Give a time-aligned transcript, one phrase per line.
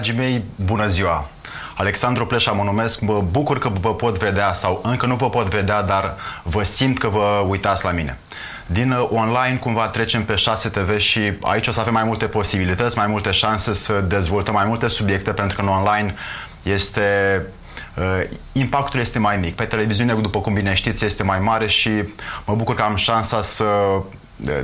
[0.00, 1.28] Dragii mei, bună ziua!
[1.76, 5.48] Alexandru Pleșa mă numesc, mă bucur că vă pot vedea sau încă nu vă pot
[5.48, 8.18] vedea, dar vă simt că vă uitați la mine.
[8.66, 12.26] Din uh, online cumva trecem pe 6 TV și aici o să avem mai multe
[12.26, 16.14] posibilități, mai multe șanse să dezvoltăm mai multe subiecte pentru că în online
[16.62, 17.02] este
[17.96, 19.54] Uh, impactul este mai mic.
[19.54, 21.90] Pe televiziune, după cum bine știți, este mai mare și
[22.44, 23.64] mă bucur că am șansa să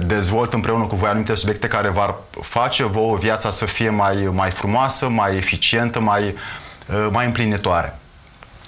[0.06, 4.50] dezvolt împreună cu voi anumite subiecte care v-ar face vouă viața să fie mai, mai
[4.50, 6.34] frumoasă, mai eficientă, mai,
[6.86, 7.98] uh, mai împlinitoare.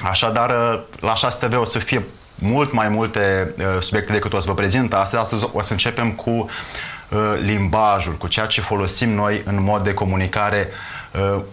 [0.02, 4.46] Așadar, uh, la 6 TV o să fie mult mai multe subiecte decât o să
[4.48, 5.22] vă prezint astăzi.
[5.22, 6.50] Astăzi o să începem cu
[7.40, 10.68] limbajul, cu ceea ce folosim noi în mod de comunicare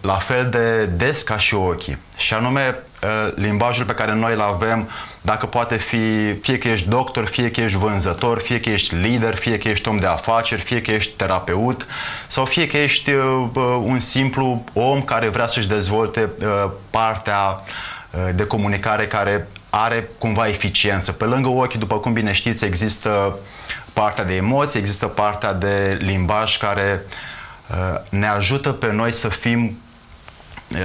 [0.00, 1.98] la fel de des ca și ochii.
[2.16, 2.95] Și anume Uh,
[3.34, 4.90] limbajul pe care noi îl avem,
[5.20, 9.34] dacă poate fi, fie că ești doctor, fie că ești vânzător, fie că ești lider,
[9.34, 11.86] fie că ești om de afaceri, fie că ești terapeut
[12.26, 13.48] sau fie că ești uh,
[13.82, 17.60] un simplu om care vrea să-și dezvolte uh, partea
[18.34, 21.12] de comunicare care are cumva eficiență.
[21.12, 23.38] Pe lângă ochi, după cum bine știți, există
[23.92, 27.02] partea de emoții, există partea de limbaj care
[28.08, 29.78] ne ajută pe noi să fim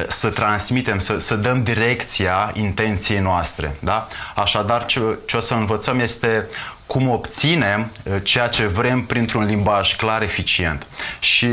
[0.08, 3.76] să transmitem, să, să dăm direcția intenției noastre.
[3.80, 4.08] Da?
[4.36, 6.48] Așadar, ce, ce o să învățăm este
[6.86, 7.92] cum obținem
[8.24, 10.86] ceea ce vrem printr-un limbaj clar, eficient.
[11.20, 11.48] Și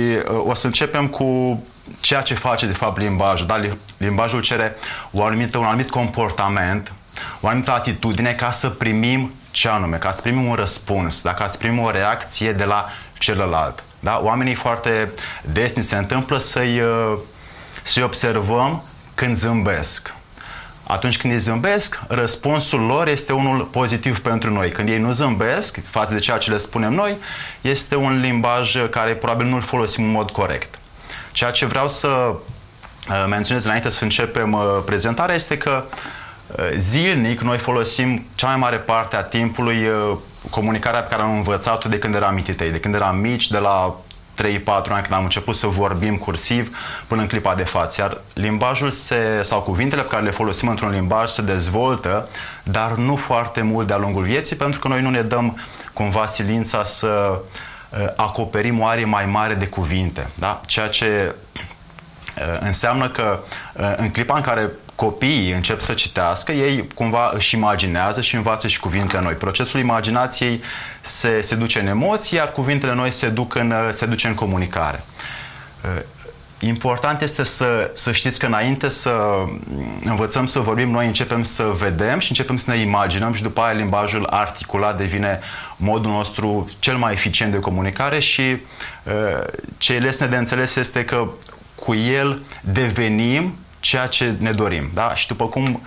[0.47, 1.63] o să începem cu
[2.01, 3.47] ceea ce face de fapt limbajul.
[3.47, 3.61] Da?
[3.97, 4.77] Limbajul cere
[5.13, 6.93] o anumită, un anumit comportament,
[7.41, 11.35] o anumită atitudine ca să primim ce anume, ca să primim un răspuns, da?
[11.35, 12.89] ca să primim o reacție de la
[13.19, 13.85] celălalt.
[14.01, 14.21] Da?
[14.23, 15.11] Oamenii foarte
[15.43, 16.83] des se întâmplă să-i
[17.89, 18.83] să-i observăm
[19.15, 20.13] când zâmbesc.
[20.83, 24.71] Atunci când ei zâmbesc, răspunsul lor este unul pozitiv pentru noi.
[24.71, 27.17] Când ei nu zâmbesc, față de ceea ce le spunem noi,
[27.61, 30.79] este un limbaj care probabil nu-l folosim în mod corect.
[31.33, 35.85] Ceea ce vreau să uh, menționez înainte să începem uh, prezentarea este că
[36.47, 39.89] uh, zilnic noi folosim cea mai mare parte a timpului
[40.51, 43.97] comunicarea pe care am învățat-o de când eram mititei, de când eram mici, de la
[44.43, 46.77] 3-4 ani când am început să vorbim cursiv
[47.07, 48.01] până în clipa de față.
[48.01, 52.29] Iar limbajul se, sau cuvintele pe care le folosim într-un limbaj se dezvoltă,
[52.63, 55.61] dar nu foarte mult de-a lungul vieții, pentru că noi nu ne dăm
[55.93, 57.41] cumva silința să
[57.91, 60.31] uh, acoperim o arie mai mare de cuvinte.
[60.35, 60.61] Da?
[60.67, 61.61] Ceea ce uh,
[62.61, 63.39] înseamnă că
[63.73, 68.69] uh, în clipa în care copiii încep să citească, ei cumva își imaginează și învață
[68.69, 69.33] și cuvinte noi.
[69.33, 70.61] Procesul imaginației
[71.01, 75.05] se, se duce în emoții, iar cuvintele noi se duc în, se duce în comunicare.
[75.85, 76.03] Uh,
[76.61, 79.45] important este să, să știți că înainte să
[80.05, 83.73] învățăm să vorbim, noi începem să vedem și începem să ne imaginăm și după aia
[83.73, 85.41] limbajul articulat devine
[85.77, 89.45] modul nostru cel mai eficient de comunicare și uh,
[89.79, 91.29] ce e lesne de înțeles este că
[91.81, 94.91] cu el devenim ceea ce ne dorim.
[94.95, 95.15] Da?
[95.15, 95.83] Și după cum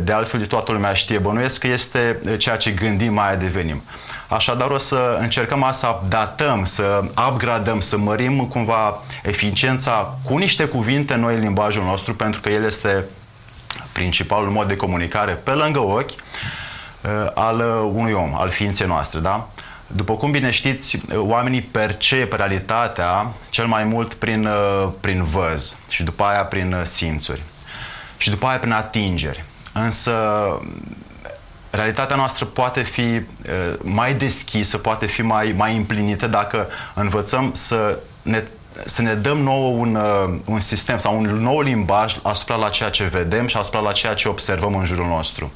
[0.00, 3.82] de altfel toată lumea știe, bănuiesc că este ceea ce gândim, mai devenim.
[4.28, 11.14] Așadar o să încercăm să updatăm, să upgradăm, să mărim cumva eficiența cu niște cuvinte
[11.14, 13.04] noi în limbajul nostru, pentru că el este
[13.92, 16.10] principalul mod de comunicare pe lângă ochi
[17.34, 17.60] al
[17.92, 19.20] unui om, al ființei noastre.
[19.20, 19.48] Da?
[19.92, 26.02] După cum bine știți, oamenii percep realitatea cel mai mult prin, uh, prin văz și
[26.02, 27.42] după aia prin uh, simțuri
[28.16, 29.44] și după aia prin atingeri.
[29.72, 30.14] Însă
[31.70, 33.22] realitatea noastră poate fi uh,
[33.82, 38.44] mai deschisă, poate fi mai, mai împlinită dacă învățăm să ne,
[38.84, 39.98] să ne dăm nouă un,
[40.44, 44.14] un sistem sau un nou limbaj asupra la ceea ce vedem și asupra la ceea
[44.14, 45.52] ce observăm în jurul nostru.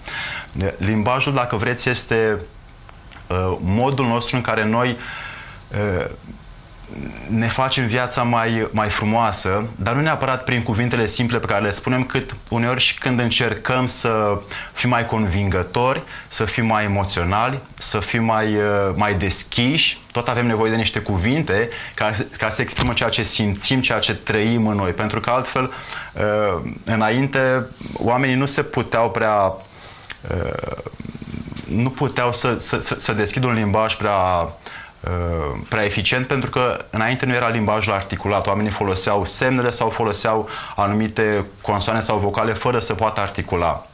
[0.77, 2.54] Limbajul, dacă vreți, este Uh,
[3.61, 4.97] modul nostru în care noi
[5.71, 6.07] uh,
[7.29, 11.71] ne facem viața mai, mai frumoasă, dar nu neapărat prin cuvintele simple pe care le
[11.71, 14.41] spunem, cât uneori și când încercăm să
[14.73, 20.47] fim mai convingători, să fim mai emoționali, să fim mai, uh, mai deschiși, tot avem
[20.47, 24.77] nevoie de niște cuvinte ca, ca să exprimă ceea ce simțim, ceea ce trăim în
[24.77, 25.73] noi, pentru că altfel,
[26.85, 29.55] înainte, oamenii nu se puteau prea
[31.75, 34.49] nu puteau să, să, să deschidă un limbaj prea,
[35.01, 38.47] uh, prea eficient pentru că înainte nu era limbajul articulat.
[38.47, 43.87] Oamenii foloseau semnele sau foloseau anumite consoane sau vocale fără să poată articula.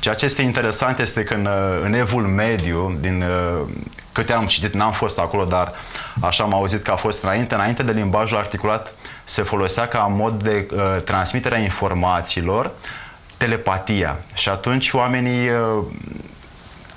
[0.00, 3.68] Ceea ce este interesant este că în, uh, în evul mediu, din uh,
[4.12, 5.72] câte am citit, n-am fost acolo, dar
[6.20, 8.92] așa am auzit că a fost înainte, înainte de limbajul articulat
[9.24, 12.70] se folosea ca mod de uh, transmitere a informațiilor
[13.36, 14.18] telepatia.
[14.34, 15.84] Și atunci oamenii uh,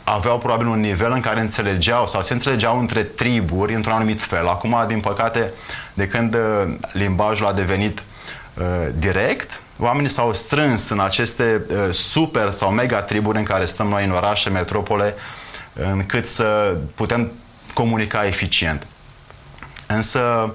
[0.04, 4.48] aveau probabil un nivel în care înțelegeau sau se înțelegeau între triburi într-un anumit fel.
[4.48, 5.52] Acum, din păcate,
[5.94, 8.04] de când uh, limbajul a devenit
[8.94, 14.12] direct, oamenii s-au strâns în aceste super sau mega triburi în care stăm noi în
[14.12, 15.16] orașe, metropole,
[15.74, 17.32] încât să putem
[17.74, 18.88] comunica eficient.
[19.88, 20.54] Însă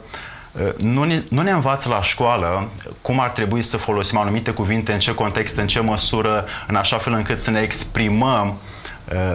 [0.77, 2.69] nu ne, nu ne învață la școală
[3.03, 6.99] cum ar trebui să folosim anumite cuvinte, în ce context, în ce măsură, în așa
[6.99, 8.78] fel încât să ne exprimăm uh,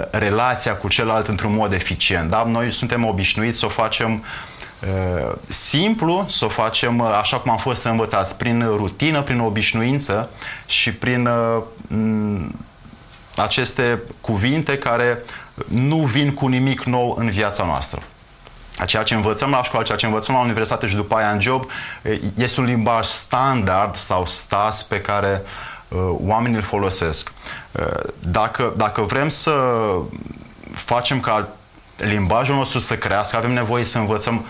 [0.10, 2.30] relația cu celălalt într-un mod eficient.
[2.30, 2.44] Da?
[2.44, 7.58] Noi suntem obișnuiți să o facem uh, simplu, să o facem uh, așa cum am
[7.58, 10.30] fost învățați, prin rutină, prin obișnuință
[10.66, 12.46] și prin uh,
[13.36, 15.22] aceste cuvinte care
[15.68, 18.02] nu vin cu nimic nou în viața noastră
[18.86, 21.66] ceea ce învățăm la școală, ceea ce învățăm la universitate și după aia în job,
[22.38, 25.73] este un limbaj standard sau stas pe care uh,
[26.28, 27.32] oamenii îl folosesc.
[27.72, 29.54] Uh, dacă, dacă vrem să
[30.74, 31.48] facem ca
[31.98, 34.46] limbajul nostru să crească, avem nevoie să învățăm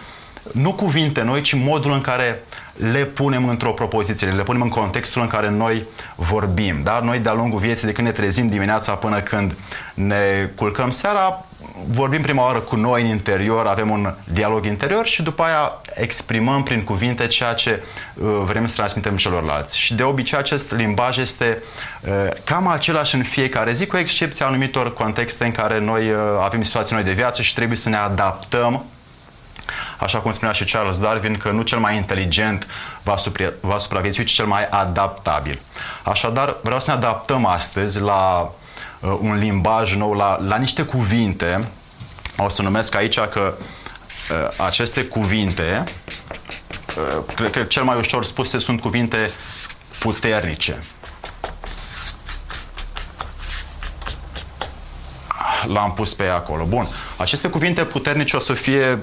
[0.52, 2.44] nu cuvinte noi, ci modul în care
[2.78, 5.84] le punem într-o propoziție, le punem în contextul în care noi
[6.16, 6.80] vorbim.
[6.84, 7.00] Da?
[7.04, 9.56] Noi de-a lungul vieții, de când ne trezim dimineața până când
[9.94, 11.46] ne culcăm seara,
[11.88, 16.64] vorbim prima oară cu noi în interior, avem un dialog interior și după aia exprimăm
[16.64, 17.84] prin cuvinte ceea ce
[18.14, 19.78] uh, vrem să transmitem celorlalți.
[19.78, 21.64] Și de obicei acest limbaj este
[22.02, 22.12] uh,
[22.44, 26.96] cam același în fiecare zi, cu excepția anumitor contexte în care noi uh, avem situații
[26.96, 28.84] noi de viață și trebuie să ne adaptăm
[30.00, 32.68] așa cum spunea și Charles Darwin, că nu cel mai inteligent
[33.04, 35.60] va, supra, va supraviețui, ci cel mai adaptabil.
[36.04, 38.63] Așadar, vreau să ne adaptăm astăzi la uh,
[39.04, 41.68] un limbaj nou, la, la niște cuvinte.
[42.38, 45.84] O să numesc aici că uh, aceste cuvinte,
[46.98, 49.32] uh, cred că cel mai ușor spuse sunt cuvinte
[50.00, 50.84] puternice.
[55.68, 56.64] l-am pus pe acolo.
[56.64, 56.88] Bun.
[57.18, 59.00] Aceste cuvinte puternice o să fie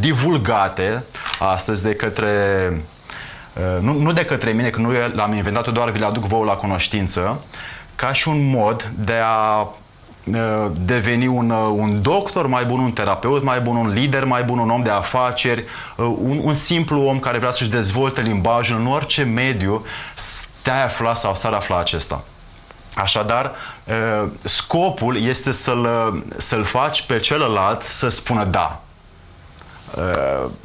[0.00, 1.04] divulgate
[1.38, 2.32] astăzi de către
[3.52, 6.44] uh, nu, nu de către mine, că nu l-am inventat, doar vi le aduc vouă
[6.44, 7.40] la cunoștință,
[7.98, 12.92] ca și un mod de a uh, deveni un, uh, un doctor mai bun, un
[12.92, 15.64] terapeut mai bun, un lider mai bun, un om de afaceri,
[15.96, 19.84] un, un simplu om care vrea să-și dezvolte limbajul în orice mediu,
[20.62, 22.24] te-ai afla sau s-ar afla acesta.
[22.94, 23.52] Așadar,
[24.42, 25.88] scopul este să-l,
[26.36, 28.80] să-l faci pe celălalt să spună da.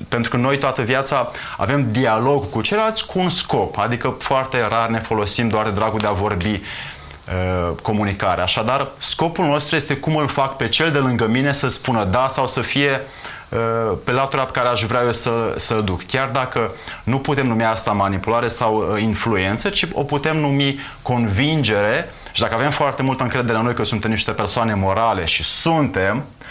[0.07, 4.89] Pentru că noi toată viața avem dialog cu ceilalți cu un scop, adică foarte rar
[4.89, 6.61] ne folosim doar de dragul de a vorbi
[7.81, 8.41] comunicare.
[8.41, 12.27] Așadar, scopul nostru este cum îl fac pe cel de lângă mine să spună da
[12.29, 13.01] sau să fie
[14.03, 16.05] pe latura pe care aș vrea eu să, să-l duc.
[16.05, 16.71] Chiar dacă
[17.03, 22.71] nu putem numi asta manipulare sau influență, ci o putem numi convingere și dacă avem
[22.71, 26.45] foarte multă încredere în noi că suntem niște persoane morale și suntem, uh,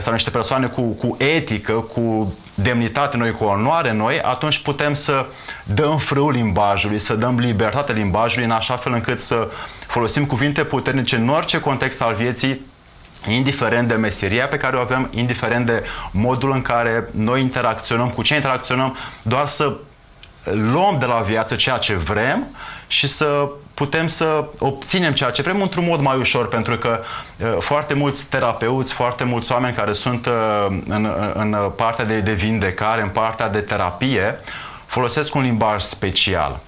[0.00, 5.26] sau niște persoane cu, cu etică, cu demnitate noi, cu onoare noi, atunci putem să
[5.64, 9.48] dăm frâul limbajului, să dăm libertate limbajului în așa fel încât să
[9.86, 12.60] folosim cuvinte puternice în orice context al vieții,
[13.26, 18.22] indiferent de meseria pe care o avem, indiferent de modul în care noi interacționăm, cu
[18.22, 19.76] ce interacționăm, doar să
[20.44, 22.46] luăm de la viață ceea ce vrem
[22.86, 27.00] și să putem să obținem ceea ce vrem într-un mod mai ușor, pentru că
[27.36, 32.32] uh, foarte mulți terapeuți, foarte mulți oameni care sunt uh, în, în partea de, de
[32.32, 34.38] vindecare, în partea de terapie,
[34.86, 36.60] folosesc un limbaj special.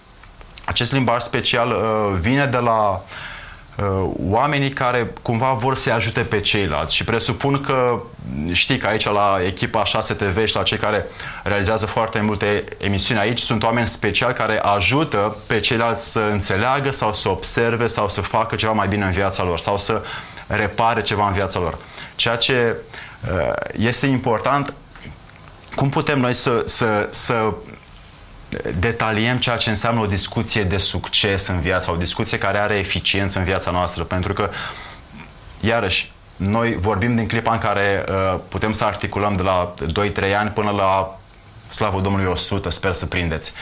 [0.64, 3.29] Acest limbaj special uh, vine de la Uh,
[4.30, 8.00] oamenii care cumva vor să ajute pe ceilalți și presupun că
[8.52, 11.06] știi că aici la echipa 6 TV și la cei care
[11.42, 17.12] realizează foarte multe emisiuni aici sunt oameni speciali care ajută pe ceilalți să înțeleagă sau
[17.12, 20.02] să observe sau să facă ceva mai bine în viața lor sau să
[20.46, 21.78] repare ceva în viața lor.
[22.16, 22.76] Ceea ce
[23.32, 24.74] uh, este important
[25.74, 27.52] cum putem noi să, să, să
[28.78, 33.38] detaliem ceea ce înseamnă o discuție de succes în viața, o discuție care are eficiență
[33.38, 34.50] în viața noastră, pentru că,
[35.60, 39.74] iarăși, noi vorbim din clipa în care uh, putem să articulăm de la
[40.30, 41.18] 2-3 ani până la
[41.68, 43.52] slavă Domnului 100, sper să prindeți.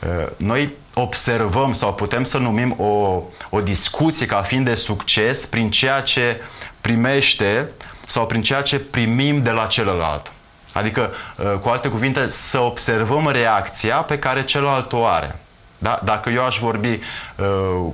[0.00, 5.70] Uh, noi observăm sau putem să numim o, o discuție ca fiind de succes prin
[5.70, 6.40] ceea ce
[6.80, 7.68] primește
[8.06, 10.32] sau prin ceea ce primim de la celălalt.
[10.72, 15.36] Adică, uh, cu alte cuvinte, să observăm reacția pe care celălalt o are.
[15.78, 16.00] Da?
[16.04, 17.92] Dacă eu aș vorbi uh,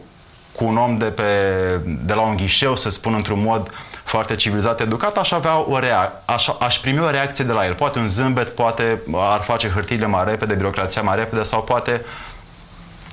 [0.53, 1.23] cu un om de, pe,
[1.85, 3.71] de la un ghișeu, să spun într-un mod
[4.05, 7.75] foarte civilizat, educat, aș avea o reacție, aș, aș primi o reacție de la el.
[7.75, 12.05] Poate un zâmbet, poate ar face hârtiile mai repede, birocrația mai repede sau poate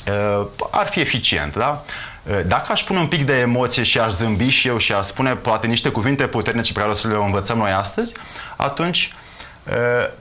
[0.07, 1.83] uh, ar fi eficient, da?
[2.23, 5.05] Uh, dacă aș pune un pic de emoție și aș zâmbi și eu și aș
[5.05, 8.15] spune poate niște cuvinte puternice pe care o să le învățăm noi astăzi,
[8.55, 9.13] atunci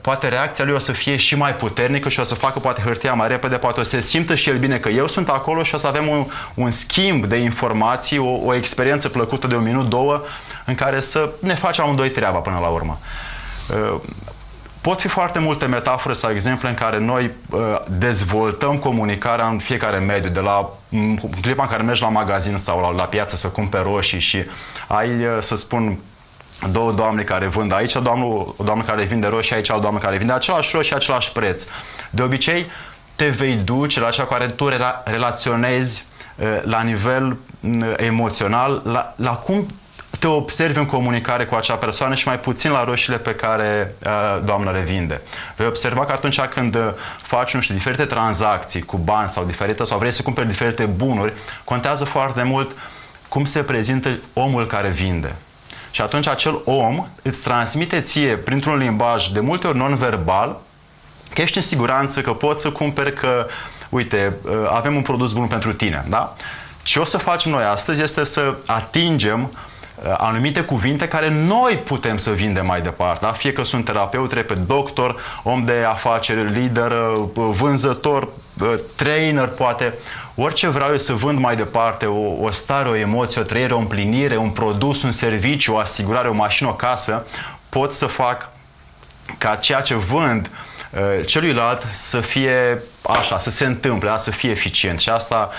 [0.01, 3.13] poate reacția lui o să fie și mai puternică și o să facă poate hârtia
[3.13, 5.77] mai repede, poate o să simtă și el bine că eu sunt acolo și o
[5.77, 10.23] să avem un, un schimb de informații, o, o experiență plăcută de un minut, două,
[10.65, 12.99] în care să ne facem amândoi treaba până la urmă.
[14.81, 19.97] Pot fi foarte multe metafore sau exemple în care noi uh, dezvoltăm comunicarea în fiecare
[19.97, 23.47] mediu, de la în clipa în care mergi la magazin sau la, la piață să
[23.47, 24.43] cumperi roșii și
[24.87, 25.99] ai, uh, să spun,
[26.71, 28.25] două doamne care vând aici, doamnă,
[28.57, 31.63] o doamnă care vinde roșii, aici o doamnă care vinde același roșii, același preț.
[32.09, 32.65] De obicei,
[33.15, 39.13] te vei duce la cea care tu rela- relaționezi uh, la nivel uh, emoțional, la,
[39.17, 39.67] la cum
[40.19, 44.43] te observi în comunicare cu acea persoană și mai puțin la roșiile pe care uh,
[44.45, 45.21] doamna le vinde.
[45.55, 46.81] Vei observa că atunci când uh,
[47.21, 51.33] faci, nu știu, diferite tranzacții cu bani sau diferite, sau vrei să cumperi diferite bunuri,
[51.63, 52.75] contează foarte mult
[53.27, 55.35] cum se prezintă omul care vinde.
[55.95, 60.61] Și atunci acel om îți transmite ție, printr-un limbaj de multe ori non-verbal,
[61.33, 63.47] că ești în siguranță, că poți să cumperi, că,
[63.89, 66.35] uite, uh, avem un produs bun pentru tine, da?
[66.83, 69.49] Ce o să facem noi astăzi este să atingem
[70.03, 73.25] Uh, anumite cuvinte care noi putem să vindem mai departe.
[73.25, 73.31] Da?
[73.31, 78.29] Fie că sunt terapeut, repet, doctor, om de afaceri, lider, uh, vânzător,
[78.61, 79.93] uh, trainer, poate.
[80.35, 83.77] Orice vreau eu să vând mai departe, o, o stare, o emoție, o trăire, o
[83.77, 87.25] împlinire, un produs, un serviciu, o asigurare, o mașină, o casă,
[87.69, 88.49] pot să fac
[89.37, 90.49] ca ceea ce vând
[91.25, 94.17] celuilalt să fie așa, să se întâmple, da?
[94.17, 94.99] să fie eficient.
[94.99, 95.49] Și asta,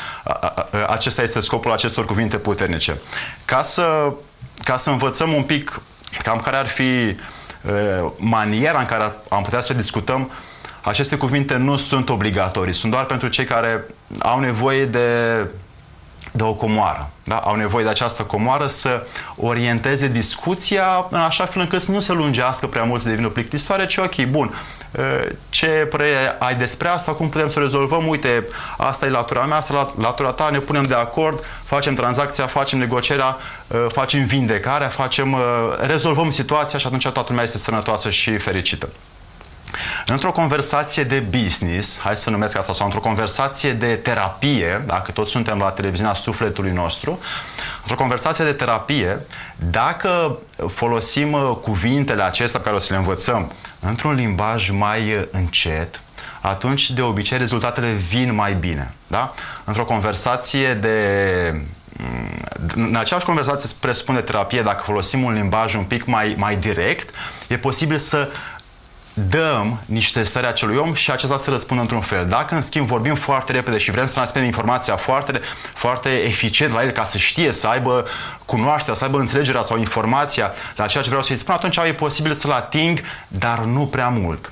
[0.88, 2.98] acesta este scopul acestor cuvinte puternice.
[3.44, 4.12] Ca să
[4.64, 5.80] ca să învățăm un pic
[6.22, 10.30] cam care ar fi uh, maniera în care am putea să discutăm,
[10.86, 13.84] aceste cuvinte nu sunt obligatorii, sunt doar pentru cei care
[14.18, 15.00] au nevoie de
[16.36, 17.10] de o comoară.
[17.24, 17.36] Da?
[17.36, 22.12] Au nevoie de această comoară să orienteze discuția în așa fel încât să nu se
[22.12, 24.54] lungească prea mult, să devină plictisitoare, ci ok, bun,
[25.48, 29.94] ce părere ai despre asta, cum putem să rezolvăm, uite, asta e latura mea, asta
[29.98, 33.36] e latura ta, ne punem de acord, facem tranzacția, facem negocierea,
[33.88, 35.36] facem vindecarea, facem,
[35.80, 38.88] rezolvăm situația și atunci toată lumea este sănătoasă și fericită.
[40.06, 45.30] Într-o conversație de business, hai să numesc asta, sau într-o conversație de terapie, dacă toți
[45.30, 47.18] suntem la televiziunea sufletului nostru,
[47.80, 49.20] într-o conversație de terapie,
[49.56, 55.22] dacă folosim uh, cuvintele acestea pe care o să le învățăm într-un limbaj mai uh,
[55.30, 56.00] încet,
[56.40, 58.92] atunci de obicei rezultatele vin mai bine.
[59.06, 59.34] Da?
[59.64, 60.96] Într-o conversație de
[61.92, 62.36] mm,
[62.74, 67.14] în aceeași conversație presupune terapie, dacă folosim un limbaj un pic mai, mai direct,
[67.48, 68.28] e posibil să
[69.18, 72.26] dăm niște stări acelui om și acesta să răspundă într-un fel.
[72.26, 75.40] Dacă, în schimb, vorbim foarte repede și vrem să transmitem informația foarte,
[75.74, 78.06] foarte eficient la el ca să știe, să aibă
[78.44, 82.34] cunoașterea, să aibă înțelegerea sau informația la ceea ce vreau să-i spun, atunci e posibil
[82.34, 84.50] să-l ating, dar nu prea mult.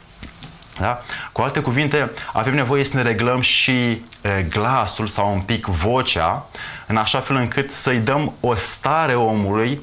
[0.78, 1.02] Da?
[1.32, 4.00] Cu alte cuvinte, avem nevoie să ne reglăm și e,
[4.48, 6.46] glasul sau un pic vocea,
[6.86, 9.80] în așa fel încât să-i dăm o stare omului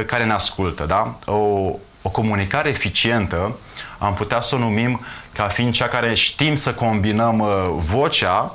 [0.00, 0.84] e, care ne ascultă.
[0.84, 1.18] Da?
[1.24, 3.56] O, o comunicare eficientă
[4.00, 5.00] am putea să o numim
[5.32, 8.54] ca fiind cea care știm să combinăm uh, vocea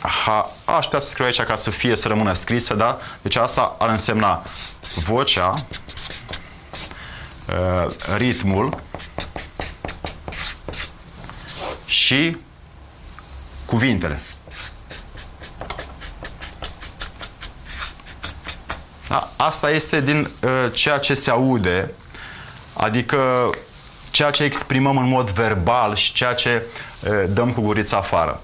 [0.00, 2.98] ha, aș putea să scriu aici ca să fie, să rămână scrisă, da?
[3.22, 4.42] Deci asta ar însemna
[4.94, 5.54] vocea,
[7.48, 8.80] uh, ritmul
[11.86, 12.36] și
[13.64, 14.20] cuvintele.
[19.08, 19.30] Da?
[19.36, 21.92] Asta este din uh, ceea ce se aude,
[22.72, 23.50] adică
[24.10, 26.62] ceea ce exprimăm în mod verbal și ceea ce
[27.28, 28.40] dăm cu gurița afară.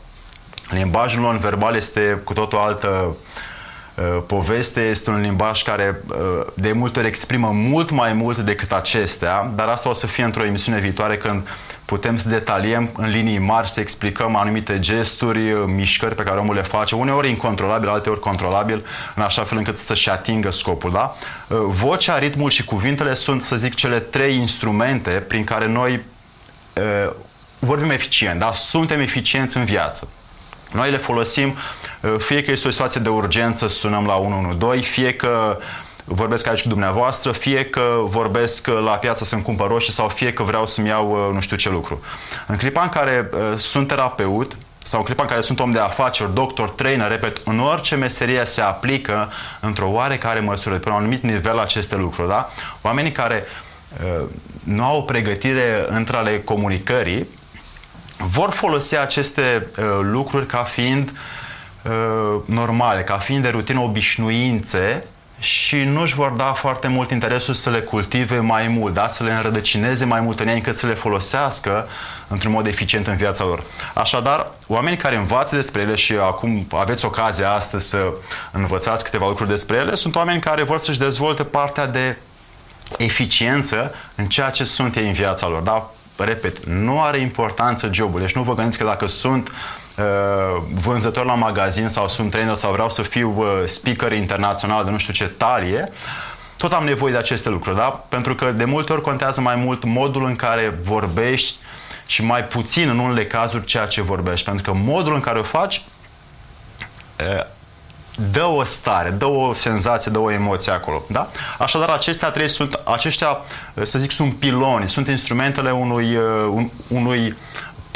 [0.70, 3.16] Limbajul non-verbal este cu totul altă
[4.26, 6.00] poveste, este un limbaj care
[6.54, 10.44] de multe ori exprimă mult mai mult decât acestea, dar asta o să fie într-o
[10.44, 11.48] emisiune viitoare când
[11.86, 16.62] putem să detaliem în linii mari, să explicăm anumite gesturi, mișcări pe care omul le
[16.62, 20.90] face, uneori incontrolabil, alteori controlabil, în așa fel încât să-și atingă scopul.
[20.90, 21.16] Da?
[21.56, 26.00] Vocea, ritmul și cuvintele sunt, să zic, cele trei instrumente prin care noi
[26.74, 27.12] uh,
[27.58, 28.52] vorbim eficient, da?
[28.52, 30.08] suntem eficienți în viață.
[30.72, 31.56] Noi le folosim,
[32.18, 35.58] fie că este o situație de urgență, sunăm la 112, fie că
[36.08, 40.42] vorbesc aici cu dumneavoastră, fie că vorbesc la piață să-mi cumpăr roșii sau fie că
[40.42, 42.00] vreau să-mi iau uh, nu știu ce lucru.
[42.46, 45.78] În clipa în care uh, sunt terapeut, sau în clipa în care sunt om de
[45.78, 51.22] afaceri, doctor, trainer, repet, în orice meserie se aplică într-o oarecare măsură, pe un anumit
[51.22, 52.50] nivel aceste lucruri, da?
[52.82, 53.44] Oamenii care
[54.04, 54.26] uh,
[54.64, 57.28] nu au o pregătire între ale comunicării,
[58.18, 61.12] vor folosi aceste uh, lucruri ca fiind
[61.82, 65.04] uh, normale, ca fiind de rutină obișnuințe
[65.38, 69.08] și nu își vor da foarte mult interesul să le cultive mai mult, da?
[69.08, 71.88] să le înrădăcineze mai mult în ei încât să le folosească
[72.28, 73.62] într-un mod eficient în viața lor.
[73.94, 78.12] Așadar, oamenii care învață despre ele și acum aveți ocazia astăzi să
[78.52, 82.16] învățați câteva lucruri despre ele, sunt oameni care vor să-și dezvolte partea de
[82.98, 85.62] eficiență în ceea ce sunt ei în viața lor.
[85.62, 85.90] Da?
[86.16, 88.20] Repet, nu are importanță jobul.
[88.20, 89.54] Deci nu vă gândiți că dacă sunt uh,
[90.74, 94.98] vânzător la magazin sau sunt trainer sau vreau să fiu uh, speaker internațional de nu
[94.98, 95.88] știu ce talie,
[96.56, 98.04] tot am nevoie de aceste lucruri, da?
[98.08, 101.56] Pentru că de multe ori contează mai mult modul în care vorbești
[102.06, 104.44] și mai puțin în unele cazuri ceea ce vorbești.
[104.44, 105.82] Pentru că modul în care o faci
[107.20, 107.44] uh,
[108.32, 111.02] dă o stare, dă o senzație, dă o emoție acolo.
[111.08, 111.30] Da?
[111.58, 113.38] Așadar, acestea trei sunt, aceștia,
[113.82, 116.16] să zic, sunt piloni, sunt instrumentele unui,
[116.50, 117.36] un, unui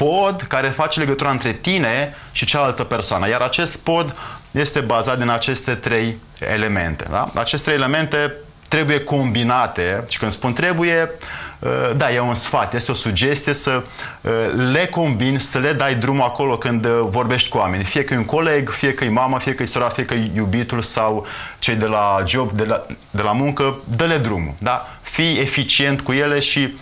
[0.04, 3.28] pod care face legătura între tine și cealaltă persoană.
[3.28, 4.16] Iar acest pod
[4.50, 6.18] este bazat din aceste trei
[6.52, 7.06] elemente.
[7.10, 7.30] Da?
[7.34, 8.32] Aceste trei elemente
[8.68, 11.10] trebuie combinate și când spun trebuie,
[11.58, 13.82] uh, da, e un sfat, este o sugestie să
[14.20, 14.30] uh,
[14.72, 17.84] le combini, să le dai drumul acolo când uh, vorbești cu oameni.
[17.84, 20.14] Fie că e un coleg, fie că e mama, fie că e sora, fie că
[20.14, 21.26] e iubitul sau
[21.58, 24.54] cei de la job, de la, de la muncă, dă-le drumul.
[24.58, 24.88] Da?
[25.02, 26.74] Fii eficient cu ele și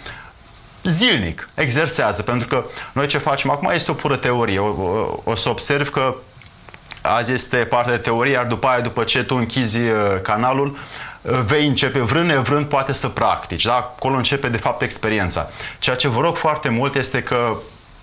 [0.88, 4.58] zilnic, exersează, pentru că noi ce facem acum este o pură teorie.
[4.58, 6.14] O, o, o să observ că
[7.02, 9.78] azi este partea de teorie, iar după aia, după ce tu închizi
[10.22, 10.76] canalul,
[11.22, 13.64] vei începe vrând nevrând poate să practici.
[13.64, 13.74] Da?
[13.74, 15.48] Acolo începe de fapt experiența.
[15.78, 17.56] Ceea ce vă rog foarte mult este că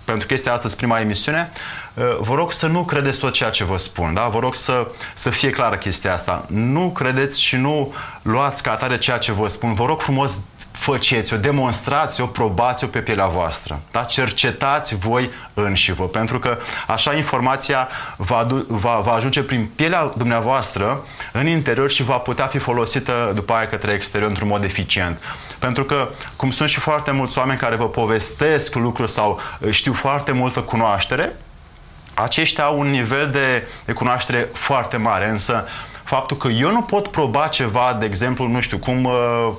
[0.04, 1.52] pentru că este astăzi prima emisiune,
[2.20, 4.14] vă rog să nu credeți tot ceea ce vă spun.
[4.14, 4.28] Da?
[4.28, 6.44] Vă rog să, să fie clară chestia asta.
[6.48, 9.72] Nu credeți și nu luați ca atare ceea ce vă spun.
[9.72, 10.38] Vă rog frumos,
[10.78, 13.80] faceți-o, demonstrați-o, probați-o pe pielea voastră.
[13.90, 14.02] Da?
[14.02, 21.04] Cercetați voi înși vă, pentru că așa informația va, va, va ajunge prin pielea dumneavoastră
[21.32, 25.18] în interior și va putea fi folosită după aia către exterior într-un mod eficient.
[25.58, 30.32] Pentru că, cum sunt și foarte mulți oameni care vă povestesc lucruri sau știu foarte
[30.32, 31.32] multă cunoaștere,
[32.14, 35.64] aceștia au un nivel de, de cunoaștere foarte mare, însă
[36.04, 39.14] faptul că eu nu pot proba ceva, de exemplu, nu știu, cum uh,
[39.46, 39.54] Uh,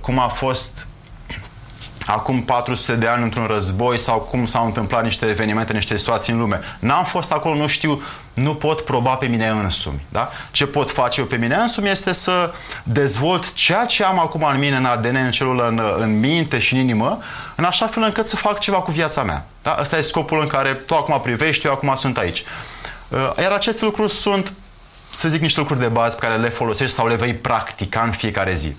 [0.00, 0.86] cum a fost
[2.06, 6.38] acum 400 de ani într-un război sau cum s-au întâmplat niște evenimente, niște situații în
[6.38, 6.60] lume.
[6.78, 8.02] N-am fost acolo, nu știu,
[8.34, 10.00] nu pot proba pe mine însumi.
[10.08, 10.30] Da?
[10.50, 14.58] Ce pot face eu pe mine însumi este să dezvolt ceea ce am acum în
[14.58, 17.18] mine, în ADN, în celulă, în, în minte și în inimă,
[17.54, 19.46] în așa fel încât să fac ceva cu viața mea.
[19.62, 19.76] Da?
[19.80, 22.44] Ăsta e scopul în care tu acum privești, eu acum sunt aici.
[23.08, 24.52] Uh, iar aceste lucruri sunt,
[25.12, 28.10] să zic, niște lucruri de bază pe care le folosești sau le vei practica în
[28.10, 28.76] fiecare zi.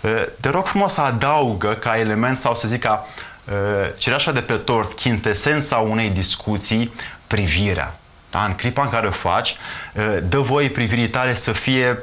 [0.00, 3.06] Eh, te rog frumos să adaugă ca element sau să zic ca
[3.44, 3.54] eh,
[3.98, 6.92] cireașa de pe tort, chintesența unei discuții,
[7.26, 7.94] privirea.
[8.30, 8.44] Da?
[8.44, 9.56] În clipa în care o faci,
[9.92, 11.98] eh, dă voie privirii tale să fie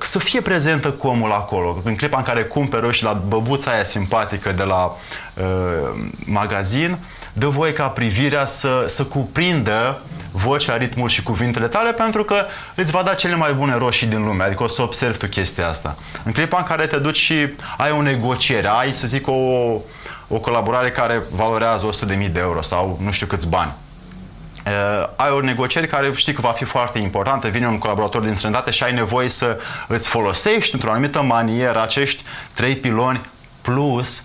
[0.00, 1.80] să fie prezentă cu omul acolo.
[1.84, 6.98] În clipa în care cumperi și la băbuța aia simpatică de la uh, magazin,
[7.40, 10.00] dă voie ca privirea să, să cuprindă
[10.32, 14.24] vocea, ritmul și cuvintele tale pentru că îți va da cele mai bune roșii din
[14.24, 14.44] lume.
[14.44, 15.96] Adică o să observi tu chestia asta.
[16.24, 17.34] În clipa în care te duci și
[17.76, 19.32] ai o negociere, ai, să zic, o,
[20.28, 23.72] o colaborare care valorează 100.000 de euro sau nu știu câți bani.
[24.66, 28.34] Uh, ai o negociere care știi că va fi foarte importantă, vine un colaborator din
[28.34, 32.22] străinătate și ai nevoie să îți folosești într-o anumită manieră acești
[32.54, 33.20] trei piloni
[33.62, 34.24] plus uh,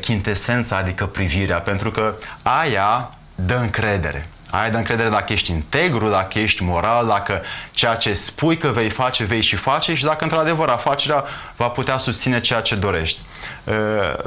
[0.00, 4.28] chintesența, adică privirea, pentru că aia dă încredere.
[4.50, 8.90] Aia dă încredere dacă ești integru, dacă ești moral, dacă ceea ce spui că vei
[8.90, 11.24] face, vei și face și dacă într-adevăr afacerea
[11.56, 13.20] va putea susține ceea ce dorești.
[13.64, 14.24] Uh,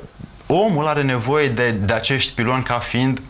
[0.48, 3.22] omul are nevoie de, de acești piloni ca fiind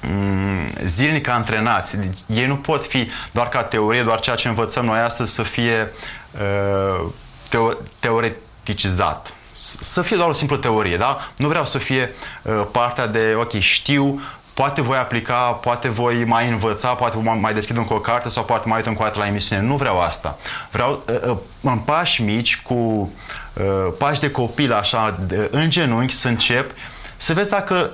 [0.00, 1.96] mm, zilnic antrenați.
[2.26, 5.92] Ei nu pot fi doar ca teorie, doar ceea ce învățăm noi astăzi să fie
[6.32, 7.06] uh,
[7.48, 9.32] teo- teoreticizat
[9.80, 11.18] să fie doar o simplă teorie, da?
[11.36, 14.22] Nu vreau să fie uh, partea de, ok, știu
[14.54, 18.44] poate voi aplica, poate voi mai învăța, poate voi mai deschid încă o carte sau
[18.44, 19.62] poate mai uit încă o dată la emisiune.
[19.62, 20.38] Nu vreau asta.
[20.70, 25.18] Vreau uh, uh, în pași mici, cu uh, pași de copil, așa,
[25.50, 26.70] în genunchi, să încep
[27.16, 27.90] să vezi dacă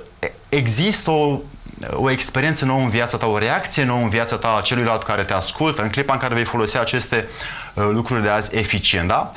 [0.49, 1.39] există o,
[1.93, 5.23] o experiență nouă în viața ta, o reacție nouă în viața ta a celuilalt care
[5.23, 7.27] te ascultă, în clipa în care vei folosi aceste
[7.73, 9.33] lucruri de azi eficient, da?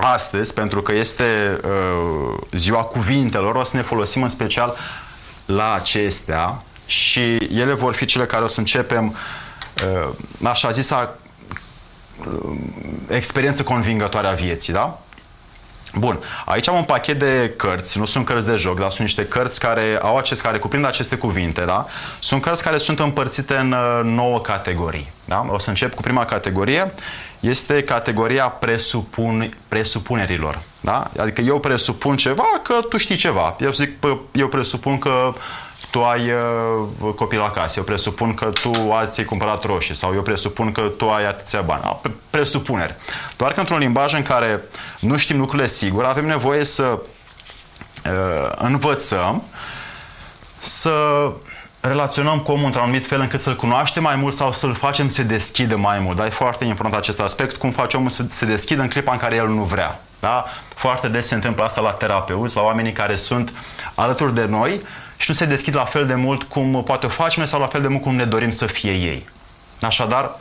[0.00, 4.76] Astăzi, pentru că este uh, ziua cuvintelor, o să ne folosim în special
[5.46, 9.16] la acestea și ele vor fi cele care o să începem
[9.84, 10.08] uh,
[10.42, 11.14] așa zisa
[12.18, 12.56] uh,
[13.08, 14.98] experiență convingătoare a vieții, da?
[15.94, 19.26] Bun, aici am un pachet de cărți, nu sunt cărți de joc, dar sunt niște
[19.26, 21.86] cărți care au acest, care cuprind aceste cuvinte, da?
[22.18, 25.46] Sunt cărți care sunt împărțite în uh, nouă categorii, da?
[25.48, 26.92] O să încep cu prima categorie,
[27.40, 30.62] este categoria presupun, presupunerilor.
[30.80, 31.10] Da?
[31.18, 33.56] Adică eu presupun ceva că tu știi ceva.
[33.60, 33.90] Eu zic,
[34.32, 35.32] eu presupun că
[35.90, 40.22] tu ai uh, copil acasă, eu presupun că tu azi ți-ai cumpărat roșii sau eu
[40.22, 41.82] presupun că tu ai atâția bani.
[41.84, 42.00] A,
[42.30, 42.94] presupuneri.
[43.36, 44.62] Doar că într-un limbaj în care
[45.00, 46.98] nu știm lucrurile sigur, avem nevoie să
[48.04, 49.42] uh, învățăm
[50.58, 50.92] să
[51.80, 55.14] relaționăm cu omul într-un anumit fel încât să-l cunoaștem mai mult sau să-l facem să
[55.14, 56.16] se deschidă mai mult.
[56.16, 59.18] Dar e foarte important acest aspect, cum face omul să se deschidă în clipa în
[59.18, 60.00] care el nu vrea.
[60.20, 60.44] Da?
[60.74, 63.52] Foarte des se întâmplă asta la terapeuți, la oamenii care sunt
[63.94, 64.80] alături de noi
[65.16, 67.80] și nu se deschid la fel de mult cum poate o facem sau la fel
[67.80, 69.28] de mult cum ne dorim să fie ei.
[69.80, 70.38] Așadar,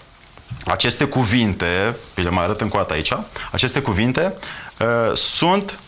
[0.65, 3.13] aceste cuvinte, vi le mai arăt încă o dată aici,
[3.51, 4.33] aceste cuvinte
[4.81, 5.79] uh, sunt,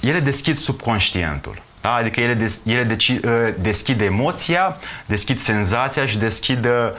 [0.00, 1.62] ele deschid subconștientul.
[1.84, 1.94] Da?
[1.94, 3.20] Adică ele, des, ele deci, uh,
[3.58, 6.92] deschid emoția, deschid senzația și deschid, uh,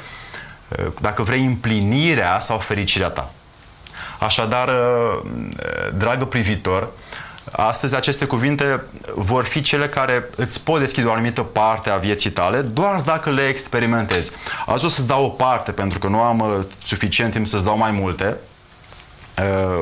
[1.02, 3.32] dacă vrei, împlinirea sau fericirea ta.
[4.20, 5.22] Așadar, uh,
[5.98, 6.90] dragă privitor,
[7.52, 8.84] Astăzi aceste cuvinte
[9.16, 13.30] vor fi cele care îți pot deschide o anumită parte a vieții tale doar dacă
[13.30, 14.32] le experimentezi.
[14.66, 17.92] Azi o să-ți dau o parte pentru că nu am suficient timp să-ți dau mai
[17.92, 18.55] multe, Uh,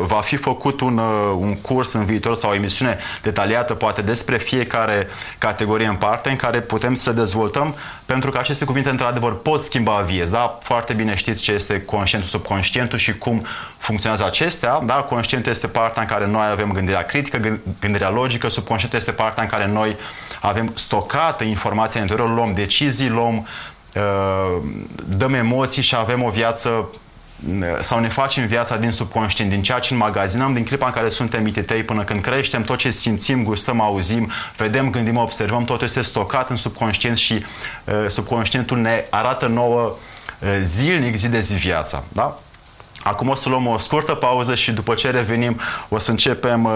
[0.06, 4.38] va fi făcut un, uh, un curs în viitor sau o emisiune detaliată poate despre
[4.38, 9.42] fiecare categorie în parte în care putem să le dezvoltăm pentru că aceste cuvinte într-adevăr
[9.42, 10.32] pot schimba vieți.
[10.32, 10.58] Da?
[10.62, 13.46] Foarte bine știți ce este conștientul, subconștientul și cum
[13.78, 14.80] funcționează acestea.
[14.84, 14.94] Da?
[14.94, 19.50] Conștientul este partea în care noi avem gândirea critică, gândirea logică, subconștientul este partea în
[19.50, 19.98] care noi
[20.42, 23.48] avem stocată informația în interior, luăm decizii, luăm
[23.96, 24.62] uh,
[25.06, 26.90] dăm emoții și avem o viață
[27.82, 31.44] sau ne facem viața din subconștient, din ceea ce înmagazinăm, din clipa în care suntem
[31.44, 36.50] mititei până când creștem, tot ce simțim, gustăm, auzim, vedem, gândim, observăm, totul este stocat
[36.50, 39.96] în subconștient și uh, subconștientul ne arată nouă
[40.40, 42.04] uh, zilnic, zi de zi viața.
[42.10, 42.40] Da?
[43.04, 46.72] Acum o să luăm o scurtă pauză și după ce revenim o să începem uh,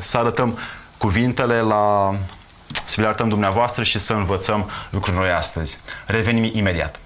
[0.00, 0.58] să arătăm
[0.96, 2.14] cuvintele la
[2.84, 5.78] să le arătăm dumneavoastră și să învățăm lucruri noi astăzi.
[6.06, 6.98] Revenim imediat.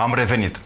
[0.00, 0.58] Am revenit.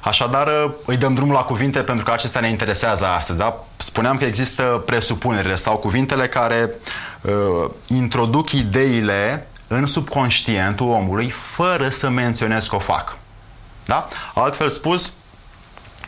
[0.00, 0.48] Așadar,
[0.84, 3.38] îi dăm drumul la cuvinte pentru că acestea ne interesează astăzi.
[3.38, 3.64] Da?
[3.76, 6.70] Spuneam că există presupunerile sau cuvintele care
[7.20, 13.16] uh, introduc ideile în subconștientul omului fără să menționez că o fac.
[13.84, 14.08] Da?
[14.34, 15.06] Altfel spus,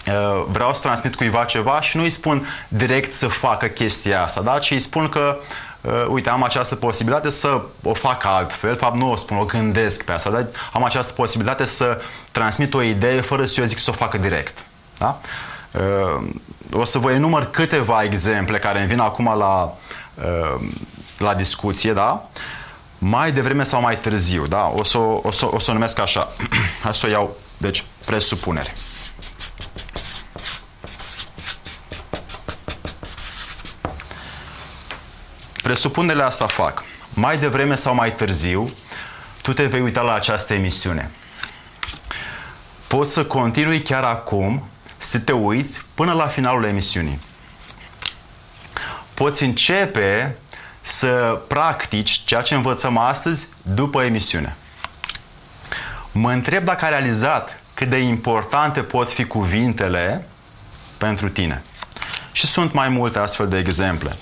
[0.07, 4.41] uh, vreau să transmit cuiva ceva și nu îi spun direct să facă chestia asta,
[4.41, 4.59] da?
[4.59, 5.45] ci îi spun că uh,
[6.09, 10.05] uite, am această posibilitate să o fac altfel, de fapt nu o spun, o gândesc
[10.05, 13.91] pe asta, dar am această posibilitate să transmit o idee fără să eu zic să
[13.91, 14.65] o facă direct.
[14.99, 15.21] Da?
[15.73, 16.29] Uh,
[16.73, 19.75] o să vă enumăr câteva exemple care îmi vin acum la,
[20.15, 20.69] uh,
[21.19, 22.29] la discuție, da?
[22.99, 24.73] mai devreme sau mai târziu, da?
[24.77, 26.29] o, să, o, să, o să o numesc așa.
[26.83, 28.73] Hai să o iau, deci, presupunere.
[35.63, 36.83] Presupunerile asta fac.
[37.15, 38.73] Mai devreme sau mai târziu,
[39.43, 41.11] tu te vei uita la această emisiune.
[42.87, 47.21] Poți să continui chiar acum să te uiți până la finalul emisiunii.
[49.15, 50.37] Poți începe
[50.81, 54.57] să practici ceea ce învățăm astăzi după emisiune.
[56.13, 60.27] Mă întreb dacă ai realizat cât de importante pot fi cuvintele
[60.99, 61.63] pentru tine.
[62.33, 64.17] Și sunt mai multe astfel de exemple.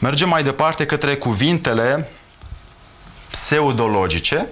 [0.00, 2.10] Mergem mai departe către cuvintele
[3.30, 4.46] pseudologice.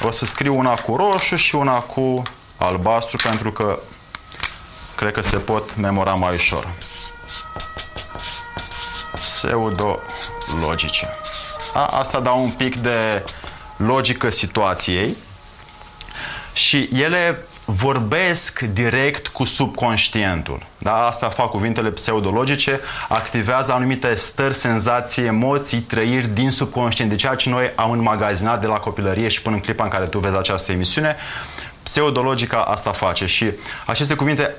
[0.00, 2.22] O să scriu una cu roșu și una cu
[2.56, 3.78] albastru pentru că
[4.96, 6.68] cred că se pot memora mai ușor.
[9.12, 11.08] Pseudologice.
[11.74, 13.24] A, asta dau un pic de
[13.76, 15.16] logică situației
[16.52, 20.66] și ele vorbesc direct cu subconștientul.
[20.78, 21.06] Da?
[21.06, 27.48] Asta fac cuvintele pseudologice, activează anumite stări, senzații, emoții, trăiri din subconștient, de ceea ce
[27.48, 30.72] noi am înmagazinat de la copilărie și până în clipa în care tu vezi această
[30.72, 31.16] emisiune.
[31.82, 33.46] Pseudologica asta face și
[33.86, 34.54] aceste cuvinte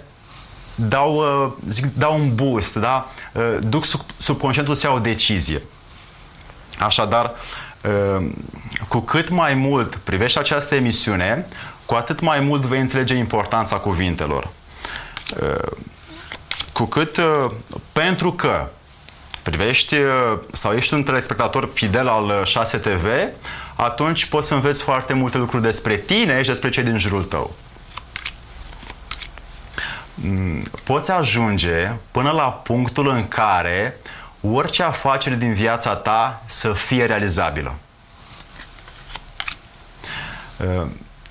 [0.75, 3.09] dau, uh, zic, dau un boost, da?
[3.33, 3.85] Uh, duc
[4.17, 5.61] subconștientul să ia o decizie.
[6.79, 7.31] Așadar,
[7.81, 8.25] uh,
[8.87, 11.45] cu cât mai mult privești această emisiune,
[11.85, 14.49] cu atât mai mult vei înțelege importanța cuvintelor.
[16.73, 17.19] cu cât
[17.91, 18.67] pentru că
[19.43, 19.95] privești
[20.51, 23.05] sau ești un telespectator fidel al 6 TV,
[23.75, 27.55] atunci poți să înveți foarte multe lucruri despre tine și despre cei din jurul tău.
[30.15, 33.97] Mm, poți ajunge până la punctul în care
[34.41, 37.75] orice afacere din viața ta să fie realizabilă.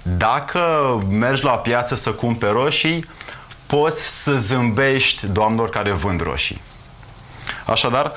[0.02, 0.60] Dacă
[1.08, 3.04] mergi la piață să cumperi roșii,
[3.66, 6.60] poți să zâmbești doamnelor care vând roșii.
[7.66, 8.12] Așadar,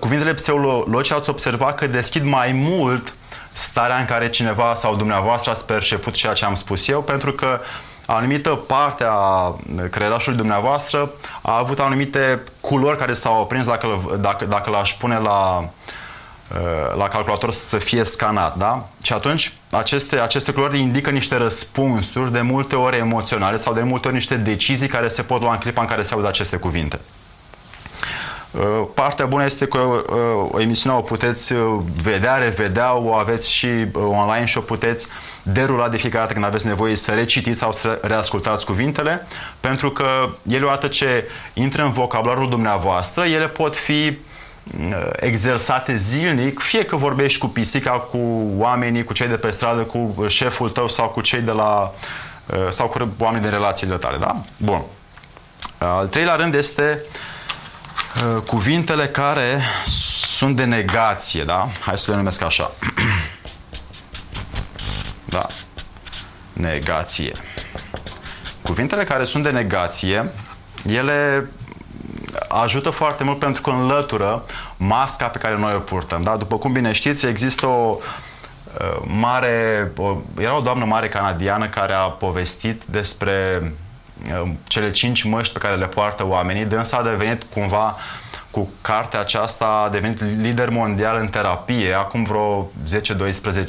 [0.00, 3.12] cuvintele pseologice ați observat că deschid mai mult
[3.52, 7.60] starea în care cineva sau dumneavoastră ați perceput ceea ce am spus eu, pentru că
[8.06, 9.56] anumită parte a
[9.90, 11.10] creierașului dumneavoastră
[11.42, 15.68] a avut anumite culori care s-au aprins dacă, dacă, dacă l-aș pune la, uh,
[16.96, 18.88] la calculator să fie scanat, da?
[19.02, 24.06] Și atunci aceste, aceste culori indică niște răspunsuri de multe ori emoționale sau de multe
[24.06, 27.00] ori niște decizii care se pot lua în clipa în care se aud aceste cuvinte.
[28.50, 33.52] Uh, partea bună este că uh, o emisiune o puteți uh, vedea, revedea, o aveți
[33.52, 35.06] și online și o puteți
[35.42, 39.26] derula de fiecare dată când aveți nevoie să recitiți sau să reascultați cuvintele,
[39.60, 44.18] pentru că ele odată ce intră în vocabularul dumneavoastră, ele pot fi
[45.16, 48.18] exersate zilnic, fie că vorbești cu pisica, cu
[48.56, 51.92] oamenii, cu cei de pe stradă, cu șeful tău sau cu cei de la
[52.68, 54.36] sau cu oamenii din relațiile tale, da?
[54.56, 54.82] Bun.
[55.78, 57.38] Al treilea rând este uh,
[58.16, 61.68] Uh, cuvintele care sunt de negație, da?
[61.80, 62.70] Hai să le numesc așa.
[65.24, 65.46] da.
[66.52, 67.32] Negație.
[68.62, 70.32] Cuvintele care sunt de negație,
[70.86, 71.50] ele
[72.48, 74.44] ajută foarte mult pentru că înlătură
[74.76, 76.22] masca pe care noi o purtăm.
[76.22, 76.36] Da?
[76.36, 81.92] După cum bine știți, există o uh, mare, o, era o doamnă mare canadiană care
[81.92, 83.62] a povestit despre
[84.66, 87.96] cele cinci măști pe care le poartă oamenii, dânsa a devenit cumva
[88.50, 92.96] cu cartea aceasta a devenit lider mondial în terapie acum vreo 10-12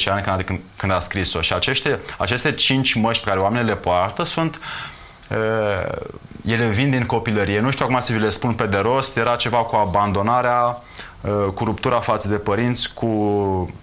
[0.05, 1.41] ani când a, când, când a scris-o.
[1.41, 4.61] Și aceste, aceste cinci măști pe care oamenii le poartă sunt uh,
[6.45, 7.59] ele vin din copilărie.
[7.59, 10.81] Nu știu acum să vi le spun pe de rost, era ceva cu abandonarea,
[11.21, 13.73] uh, cu ruptura față de părinți, cu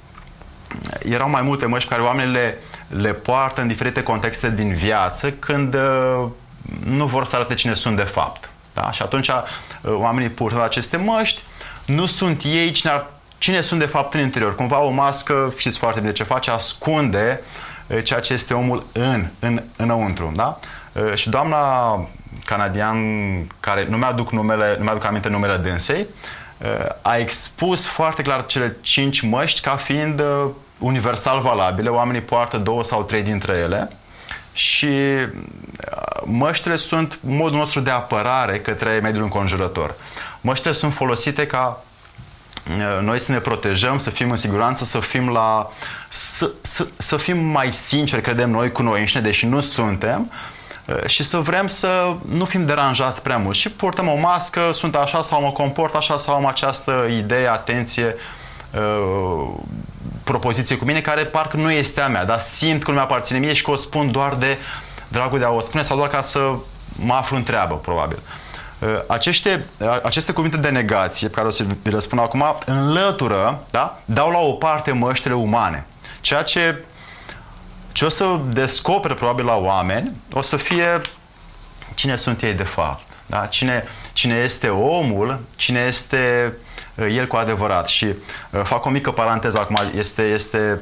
[1.02, 5.30] erau mai multe măști pe care oamenii le, le poartă în diferite contexte din viață
[5.30, 6.26] când uh,
[6.85, 8.50] nu vor să arate cine sunt de fapt.
[8.74, 8.90] Da?
[8.90, 9.42] Și atunci uh,
[9.82, 11.42] oamenii purtă aceste măști,
[11.87, 13.06] nu sunt ei cine, ar,
[13.38, 14.54] cine sunt de fapt în interior.
[14.54, 17.40] Cumva o mască, știți foarte bine ce face, ascunde
[17.87, 20.32] uh, ceea ce este omul în, în, înăuntru.
[20.35, 20.59] Da?
[21.04, 21.59] Uh, și doamna
[22.44, 22.98] canadian,
[23.61, 26.06] care nu mi-aduc numele, nu mi-aduc aminte numele dânsei,
[27.02, 30.22] a expus foarte clar cele cinci măști ca fiind
[30.78, 31.88] universal valabile.
[31.88, 33.90] Oamenii poartă două sau trei dintre ele
[34.52, 39.94] și uh, măștile sunt modul nostru de apărare către mediul înconjurător.
[40.40, 41.82] Măștile sunt folosite ca
[42.68, 45.70] uh, noi să ne protejăm, să fim în siguranță, să fim la
[46.09, 50.56] să, să, să fim mai sinceri, credem noi cu noi înșine, deși nu suntem, uh,
[51.07, 53.57] și să vrem să nu fim deranjați prea mult.
[53.57, 58.14] Și purtăm o mască, sunt așa sau mă comport așa sau am această idee, atenție,
[60.25, 63.53] propoziție cu mine care parcă nu este a mea, dar simt că nu mi-aparține mie
[63.53, 64.59] și că o spun doar de
[65.09, 66.53] dragul de a o spune sau doar ca să
[66.96, 68.18] mă aflu în treabă, probabil.
[68.79, 72.44] Uh, aceste, uh, aceste cuvinte de negație, pe care o să vi le spun acum,
[72.64, 73.99] înlătură, da?
[74.05, 75.87] dau la o parte măștile umane.
[76.20, 76.85] Ceea ce,
[77.96, 81.00] ce o să descopere probabil la oameni, o să fie
[81.94, 83.06] cine sunt ei de fapt.
[83.26, 83.46] Da?
[83.46, 86.52] Cine, cine este omul, cine este
[86.94, 87.88] uh, el cu adevărat.
[87.88, 90.80] Și uh, fac o mică paranteză acum, este, este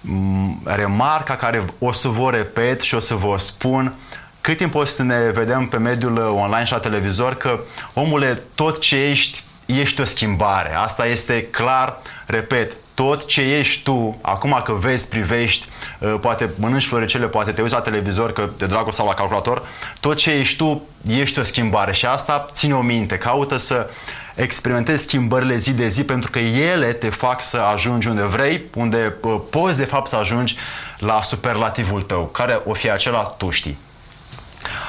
[0.00, 3.94] mm, remarca care o să vă repet și o să vă spun
[4.40, 7.60] cât timp o să ne vedem pe mediul uh, online și la televizor că,
[7.94, 10.74] omule, tot ce ești, ești o schimbare.
[10.74, 16.86] Asta este clar, repet, tot ce ești tu, acum că vezi, privești, uh, poate mănânci
[16.86, 19.62] floricele, poate te uiți la televizor, că de dragul sau la calculator,
[20.00, 23.90] tot ce ești tu, ești o schimbare și asta ține o minte, caută să
[24.34, 29.14] experimentezi schimbările zi de zi pentru că ele te fac să ajungi unde vrei, unde
[29.20, 30.56] uh, poți de fapt să ajungi
[30.98, 33.78] la superlativul tău, care o fi acela tu știi.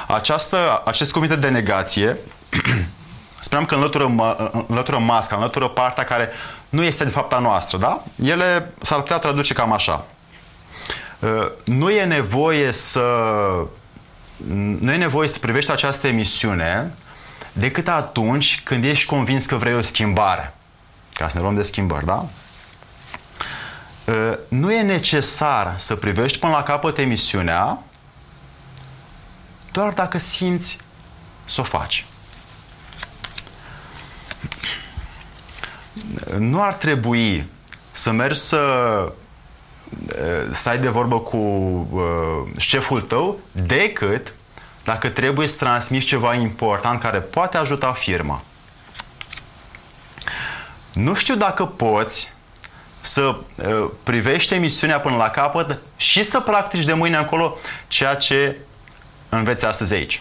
[0.06, 2.18] Această, acest cuvinte de negație
[3.46, 4.14] spuneam că înlătură,
[4.66, 6.28] înlătură masca, înlătură partea care
[6.76, 8.04] nu este de fapt a noastră, da?
[8.22, 10.04] Ele s-ar putea traduce cam așa.
[11.18, 13.00] Uh, nu e nevoie să
[14.80, 16.94] nu e nevoie să privești această emisiune
[17.52, 20.54] decât atunci când ești convins că vrei o schimbare.
[21.12, 22.26] Ca să ne luăm de schimbări, da?
[24.04, 27.78] Uh, nu e necesar să privești până la capăt emisiunea
[29.72, 30.78] doar dacă simți
[31.44, 32.04] să o faci.
[36.38, 37.50] Nu ar trebui
[37.92, 38.62] să mergi să
[40.50, 41.40] stai de vorbă cu
[42.56, 44.32] șeful tău decât
[44.84, 48.42] dacă trebuie să transmiți ceva important care poate ajuta firma.
[50.92, 52.32] Nu știu dacă poți
[53.00, 53.22] să
[53.56, 57.56] uh, privești emisiunea până la capăt și să practici de mâine încolo
[57.88, 58.58] ceea ce
[59.28, 60.20] înveți astăzi aici.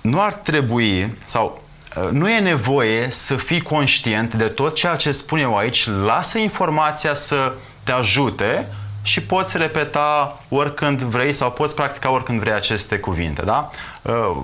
[0.00, 1.62] Nu ar trebui sau
[1.96, 5.86] uh, nu e nevoie să fii conștient de tot ceea ce spun eu aici.
[5.86, 7.52] Lasă informația să
[7.84, 8.68] te ajute
[9.02, 13.42] și poți repeta oricând vrei sau poți practica oricând vrei aceste cuvinte.
[13.42, 13.70] Da?
[14.02, 14.36] Uh,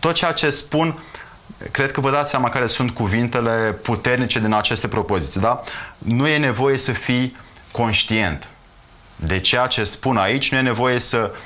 [0.00, 0.98] tot ceea ce spun
[1.70, 5.40] cred că vă dați seama care sunt cuvintele puternice din aceste propoziții.
[5.40, 5.62] Da?
[5.98, 7.36] Nu e nevoie să fii
[7.70, 8.48] conștient
[9.16, 11.38] de ceea ce spun aici, nu e nevoie să uh,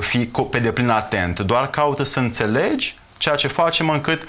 [0.00, 4.22] fii pe deplin atent, doar caută să înțelegi ceea ce facem încât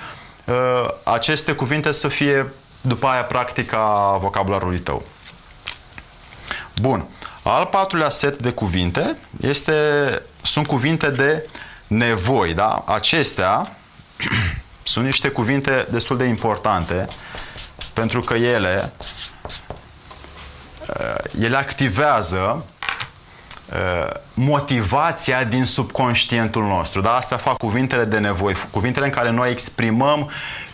[0.45, 5.03] uh, aceste cuvinte să fie după aia practica vocabularului tău.
[6.81, 7.05] Bun.
[7.43, 9.73] Al patrulea set de cuvinte este,
[10.41, 11.49] sunt cuvinte de
[11.87, 12.53] nevoi.
[12.53, 12.83] Da?
[12.87, 13.75] Acestea
[14.83, 17.07] sunt niște cuvinte destul de importante
[17.93, 18.91] pentru că ele,
[20.89, 22.74] uh, ele activează uh,
[24.33, 27.01] motivația din subconștientul nostru.
[27.01, 27.15] Da?
[27.15, 30.31] Asta fac cuvintele de nevoi, cuvintele în care noi exprimăm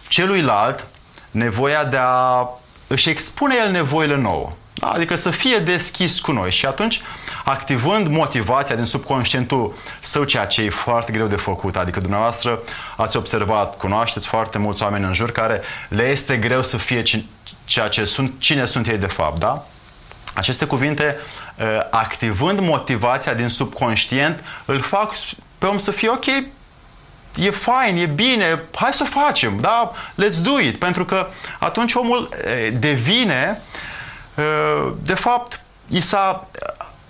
[0.08, 0.88] celuilalt
[1.32, 2.50] nevoia de a
[2.88, 4.52] își expune el nevoile nouă.
[4.74, 4.88] Da?
[4.88, 7.02] Adică să fie deschis cu noi și atunci
[7.44, 11.76] activând motivația din subconștientul său, ceea ce e foarte greu de făcut.
[11.76, 12.60] Adică dumneavoastră
[12.98, 17.04] ați observat, cunoașteți foarte mulți oameni în jur care le este greu să fie
[17.66, 19.66] ceea ce sunt, cine sunt ei de fapt, da?
[20.34, 21.20] Aceste cuvinte, ă,
[21.92, 25.14] activând motivația din subconștient, îl fac
[25.58, 26.26] pe om să fie ok,
[27.36, 29.92] e fain, e bine, hai să o facem, da?
[30.14, 30.80] Let's do it.
[30.80, 31.28] Pentru că
[31.60, 33.62] atunci omul ă, devine,
[34.38, 36.48] ă, de fapt, i s-a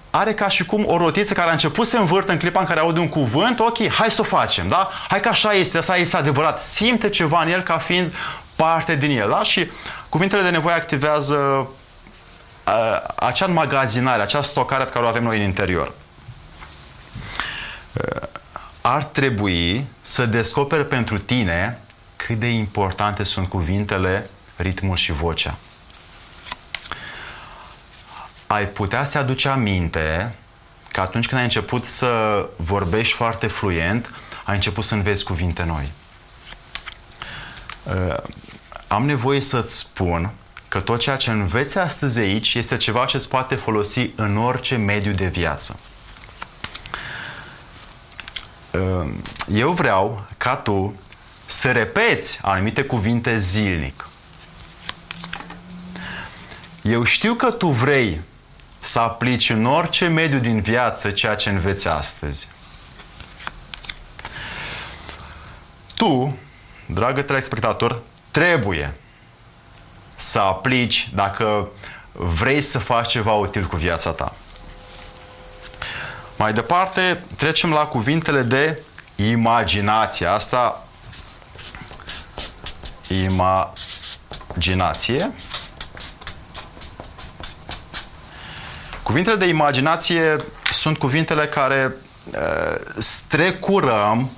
[0.09, 2.79] are ca și cum o rotiță care a început să învârtă în clipa în care
[2.79, 4.89] aude un cuvânt, ok, hai să o facem, da?
[5.07, 6.61] Hai că așa este, asta este adevărat.
[6.61, 8.13] Simte ceva în el ca fiind
[8.55, 9.43] parte din el, da?
[9.43, 9.69] Și
[10.09, 11.67] cuvintele de nevoie activează uh,
[13.15, 15.93] acea înmagazinare, acea stocare pe care o avem noi în interior.
[17.93, 18.27] Uh,
[18.81, 21.79] ar trebui să descoperi pentru tine
[22.15, 25.57] cât de importante sunt cuvintele, ritmul și vocea
[28.51, 30.35] ai putea să aduce aminte
[30.91, 34.09] că atunci când ai început să vorbești foarte fluent,
[34.43, 35.91] ai început să înveți cuvinte noi.
[37.83, 38.17] Uh,
[38.87, 40.31] am nevoie să-ți spun
[40.71, 44.75] că tot ceea ce înveți astăzi aici este ceva ce îți poate folosi în orice
[44.75, 45.79] mediu de viață.
[48.71, 49.13] Uh,
[49.47, 50.99] eu vreau ca tu
[51.45, 54.07] să repeți anumite cuvinte zilnic.
[56.81, 58.21] Eu știu că tu vrei
[58.79, 62.47] să aplici în orice mediu din viață ceea ce înveți astăzi.
[65.95, 66.37] Tu,
[66.85, 68.93] dragă telespectator, trebuie
[70.21, 71.69] să aplici dacă
[72.11, 74.33] vrei să faci ceva util cu viața ta.
[76.35, 78.79] Mai departe, trecem la cuvintele de
[79.15, 80.25] imaginație.
[80.25, 80.87] Asta
[83.07, 85.31] imaginație
[89.03, 90.35] Cuvintele de imaginație
[90.71, 94.31] sunt cuvintele care uh, strecurăm,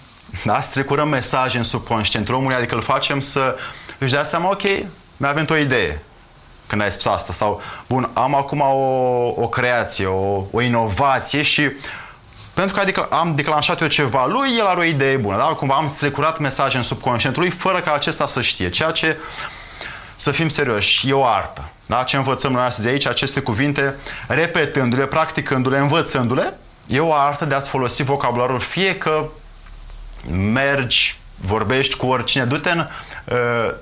[0.46, 0.62] da?
[0.62, 3.56] strecurăm mesaje în subconștientul omului, adică îl facem să
[3.98, 4.62] își dea seama, ok,
[5.18, 6.02] mi-a venit o idee
[6.68, 11.72] când ai spus asta sau, bun, am acum o, o creație, o, o inovație și
[12.54, 15.44] pentru că adică am declanșat eu ceva lui, el are o idee bună, da?
[15.44, 19.18] Cumva am strecurat mesaje în subconștientul lui fără ca acesta să știe, ceea ce
[20.16, 21.70] să fim serioși, e o artă.
[21.86, 22.04] Da?
[22.04, 23.96] Ce învățăm noi astăzi aici, aceste cuvinte,
[24.28, 26.58] repetându-le, practicându-le, învățându-le,
[26.88, 29.26] e o artă de a-ți folosi vocabularul, fie că
[30.32, 32.86] mergi, vorbești cu oricine, du-te în, uh,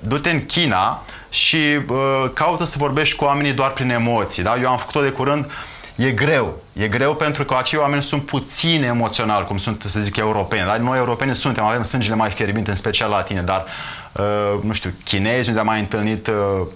[0.00, 1.56] du-te în China și
[1.88, 4.42] uh, caută să vorbești cu oamenii doar prin emoții.
[4.42, 4.56] Da?
[4.60, 5.50] Eu am făcut-o de curând,
[5.96, 6.62] e greu.
[6.72, 10.66] E greu pentru că acei oameni sunt puțin emoționali, cum sunt, să zic, europeni.
[10.66, 13.64] Dar noi europeni suntem, avem sângele mai fierbinte, în special la tine, dar,
[14.12, 16.66] uh, nu știu, chinezi, unde am mai întâlnit uh,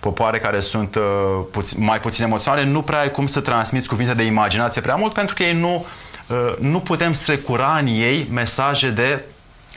[0.00, 1.02] popoare care sunt uh,
[1.50, 5.12] puțin, mai puțin emoționale, nu prea ai cum să transmiți cuvinte de imaginație prea mult,
[5.12, 5.86] pentru că ei nu,
[6.26, 9.22] uh, nu putem strecura în ei mesaje de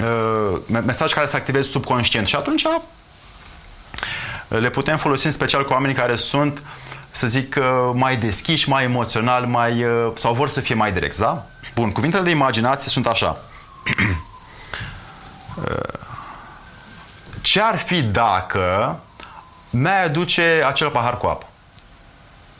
[0.02, 2.28] uh, mesaje care să activeze subconștient.
[2.28, 2.82] Și atunci uh,
[4.48, 6.64] le putem folosi în special cu oamenii care sunt,
[7.12, 11.20] să zic, uh, mai deschiși, mai emoționali, mai, uh, sau vor să fie mai direcți,
[11.20, 11.46] da?
[11.76, 13.38] Bun, cuvintele de imaginație sunt așa.
[17.42, 19.00] ce ar fi dacă
[19.70, 21.46] mi-ai aduce acel pahar cu apă?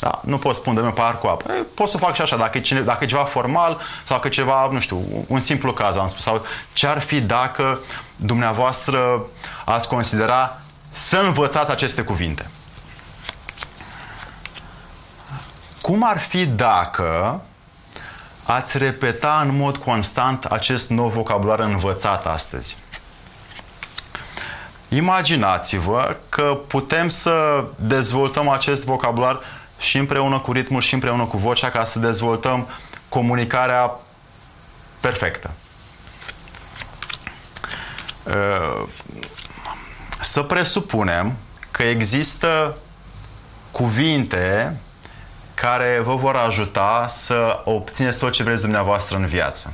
[0.02, 0.22] Da?
[0.24, 1.52] Nu pot spune de un pahar cu apă.
[1.52, 4.28] E, pot să fac și așa, dacă e, cine, dacă e ceva formal sau dacă
[4.28, 6.24] e ceva, nu știu, un simplu caz, am spus.
[6.24, 7.80] Sau ce ar fi dacă
[8.16, 9.26] dumneavoastră
[9.66, 10.58] ați considera
[10.90, 12.50] să învățați aceste cuvinte?
[15.82, 17.42] Cum ar fi dacă
[18.44, 22.78] ați repeta în mod constant acest nou vocabular învățat astăzi?
[24.90, 29.40] Imaginați-vă că putem să dezvoltăm acest vocabular
[29.82, 32.68] și împreună cu ritmul și împreună cu vocea ca să dezvoltăm
[33.10, 33.92] comunicarea
[35.00, 35.52] perfectă.
[38.24, 38.88] Uh,
[40.20, 41.38] să presupunem
[41.72, 42.78] că există
[43.72, 44.78] cuvinte
[45.54, 49.74] care vă vor ajuta să obțineți tot ce vreți dumneavoastră în viață.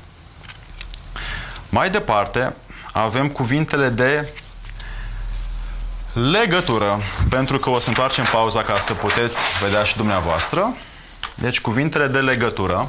[1.69, 2.55] Mai departe,
[2.93, 4.33] avem cuvintele de
[6.13, 6.99] legătură,
[7.29, 10.75] pentru că o să întoarcem pauza ca să puteți vedea și dumneavoastră.
[11.35, 12.87] Deci cuvintele de legătură.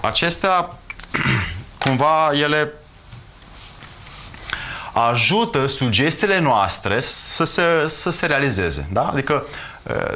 [0.00, 0.70] Acestea,
[1.84, 2.72] cumva, ele
[4.92, 8.88] ajută sugestiile noastre să se, să se realizeze.
[8.92, 9.08] Da?
[9.08, 9.46] Adică,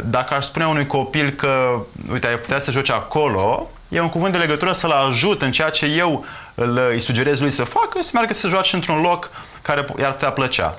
[0.04, 1.80] dacă aș spune unui copil că,
[2.12, 5.70] uite, ai putea să joci acolo, e un cuvânt de legătură să-l ajut în ceea
[5.70, 6.24] ce eu
[6.58, 9.30] îl, îi sugerez lui să facă, să meargă să joace într-un loc
[9.62, 10.78] care i-ar putea plăcea.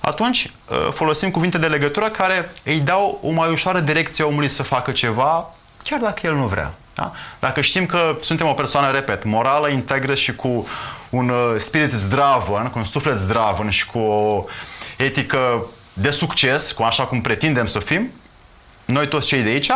[0.00, 4.62] Atunci ă, folosim cuvinte de legătură care îi dau o mai ușoară direcție omului să
[4.62, 6.74] facă ceva, chiar dacă el nu vrea.
[6.94, 7.12] Da?
[7.38, 10.66] Dacă știm că suntem o persoană, repet, morală, integră și cu
[11.10, 14.44] un ă, spirit zdravăn, cu un suflet zdravăn și cu o
[14.96, 18.10] etică de succes, cu așa cum pretindem să fim,
[18.84, 19.70] noi toți cei de aici,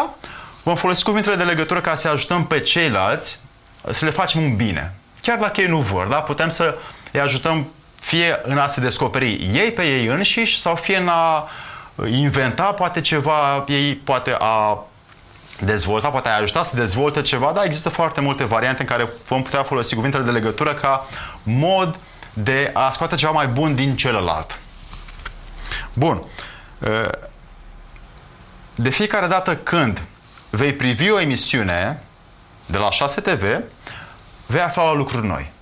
[0.63, 3.39] vom folosi cuvintele de legătură ca să ajutăm pe ceilalți
[3.91, 4.95] să le facem un bine.
[5.25, 6.17] Chiar dacă ei nu vor, da?
[6.17, 6.77] putem să
[7.13, 7.69] îi ajutăm
[8.01, 11.49] fie în a se descoperi ei pe ei înșiși sau fie în a
[12.07, 14.85] inventa poate ceva, ei poate a
[15.61, 19.43] dezvolta, poate a ajuta să dezvolte ceva, dar există foarte multe variante în care vom
[19.43, 21.07] putea folosi cuvintele de legătură ca
[21.43, 21.99] mod
[22.33, 24.59] de a scoate ceva mai bun din celălalt.
[25.93, 26.23] Bun.
[28.75, 30.03] De fiecare dată când
[30.51, 32.03] vei privi o emisiune
[32.67, 33.43] de la 6 TV,
[34.47, 35.53] vei afla la lucruri noi.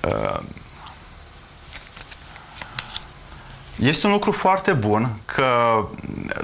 [0.00, 0.40] Uh,
[3.78, 5.78] este un lucru foarte bun că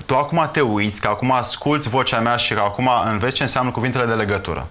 [0.07, 3.71] tu acum te uiți, că acum asculți vocea mea și că acum înveți ce înseamnă
[3.71, 4.69] cuvintele de legătură.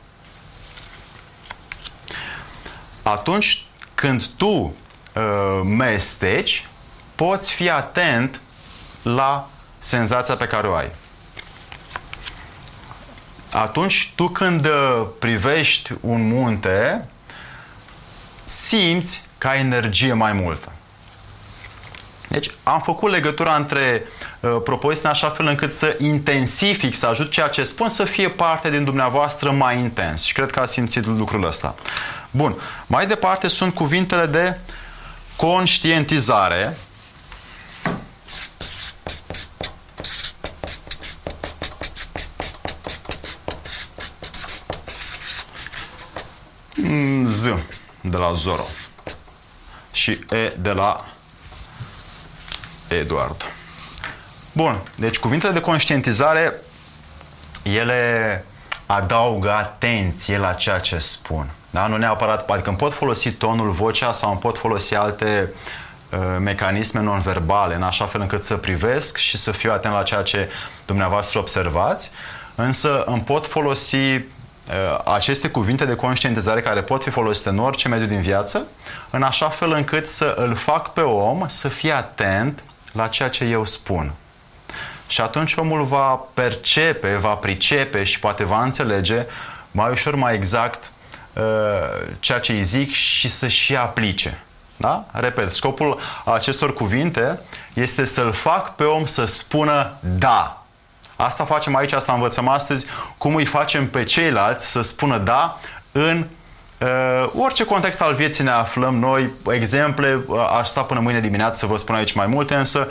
[3.03, 3.65] Atunci
[3.95, 4.73] când tu uh,
[5.63, 6.67] mesteci,
[7.15, 8.41] poți fi atent
[9.01, 9.49] la
[9.79, 10.91] senzația pe care o ai.
[13.51, 17.07] Atunci, tu când uh, privești un munte,
[18.43, 20.71] simți că ai energie mai multă.
[22.27, 24.03] Deci am făcut legătura între
[24.39, 28.29] uh, propoziții în așa fel încât să intensific, să ajut ceea ce spun să fie
[28.29, 30.23] parte din dumneavoastră mai intens.
[30.23, 31.75] Și cred că ați simțit lucrul ăsta.
[32.31, 32.55] Bun.
[32.87, 34.59] Mai departe sunt cuvintele de
[35.35, 36.77] conștientizare,
[47.25, 47.45] Z
[48.01, 48.67] de la Zoro
[49.91, 51.05] și E de la
[52.87, 53.45] Eduard.
[54.51, 56.53] Bun, deci cuvintele de conștientizare,
[57.63, 58.45] ele
[58.85, 61.49] adaugă atenție la ceea ce spun.
[61.69, 61.87] Da?
[61.87, 65.53] Nu neapărat, adică îmi pot folosi tonul, vocea sau îmi pot folosi alte
[66.11, 70.21] uh, mecanisme non-verbale, în așa fel încât să privesc și să fiu atent la ceea
[70.21, 70.49] ce
[70.85, 72.11] dumneavoastră observați,
[72.55, 74.38] însă îmi pot folosi Uh,
[75.05, 78.67] aceste cuvinte de conștientizare care pot fi folosite în orice mediu din viață,
[79.09, 83.43] în așa fel încât să îl fac pe om să fie atent la ceea ce
[83.43, 84.11] eu spun.
[85.07, 89.25] Și atunci omul va percepe, va pricepe și poate va înțelege
[89.71, 90.91] mai ușor, mai exact
[91.33, 91.43] uh,
[92.19, 94.43] ceea ce îi zic și să și aplice.
[94.77, 95.05] Da?
[95.11, 97.41] Repet, scopul acestor cuvinte
[97.73, 100.58] este să-l fac pe om să spună da
[101.21, 102.85] Asta facem aici, asta învățăm astăzi,
[103.17, 105.59] cum îi facem pe ceilalți să spună da
[105.91, 106.25] în
[106.79, 111.57] Uh, orice context al vieții ne aflăm noi, exemple, uh, aș sta până mâine dimineață
[111.57, 112.87] să vă spun aici mai multe, însă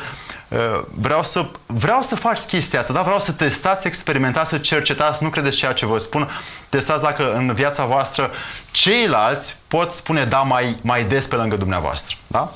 [0.48, 0.58] uh,
[0.94, 3.02] vreau, să, vreau să faci chestia asta, da?
[3.02, 6.28] vreau să testați, experimentați, să cercetați, nu credeți ceea ce vă spun,
[6.68, 8.30] testați dacă în viața voastră
[8.70, 12.16] ceilalți pot spune da mai, mai des pe lângă dumneavoastră.
[12.26, 12.52] Da?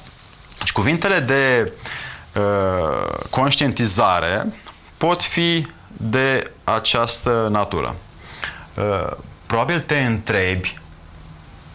[0.58, 1.72] Deci cuvintele de
[2.34, 4.46] uh, conștientizare
[5.02, 7.94] pot fi de această natură.
[8.76, 10.78] uh, probabil te întrebi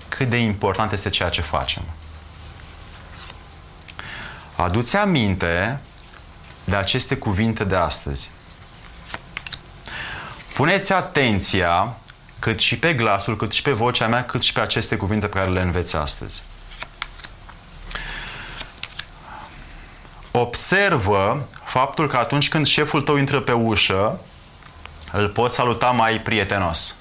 [0.10, 1.84] cât de important este ceea ce facem.
[4.56, 5.80] Aduți aminte
[6.64, 8.30] de aceste cuvinte de astăzi.
[10.54, 11.98] Puneți atenția
[12.40, 15.38] cât și pe glasul, cât și pe vocea mea, cât și pe aceste cuvinte pe
[15.38, 16.44] care le înveți astăzi.
[20.40, 24.20] Observă faptul că atunci când șeful tău intră pe ușă,
[25.12, 26.96] îl poți saluta mai prietenos.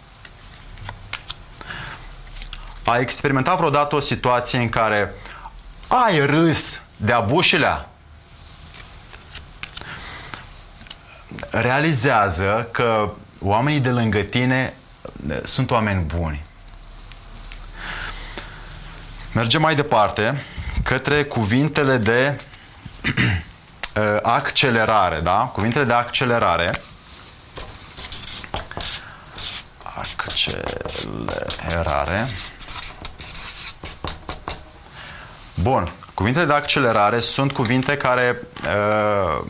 [2.84, 5.14] Ai experimentat vreodată o situație în care
[5.88, 7.88] ai râs de abușilea?
[11.50, 13.10] Realizează că
[13.40, 14.74] oamenii de lângă tine
[15.28, 16.44] eh, sunt oameni buni.
[19.32, 20.44] Mergem mai departe
[20.82, 22.55] către cuvintele de eh,
[24.22, 25.50] accelerare, da?
[25.52, 26.70] Cuvintele de accelerare.
[30.24, 32.28] Accelerare.
[35.54, 35.92] Bun.
[36.14, 39.44] Cuvintele de accelerare sunt cuvinte care uh,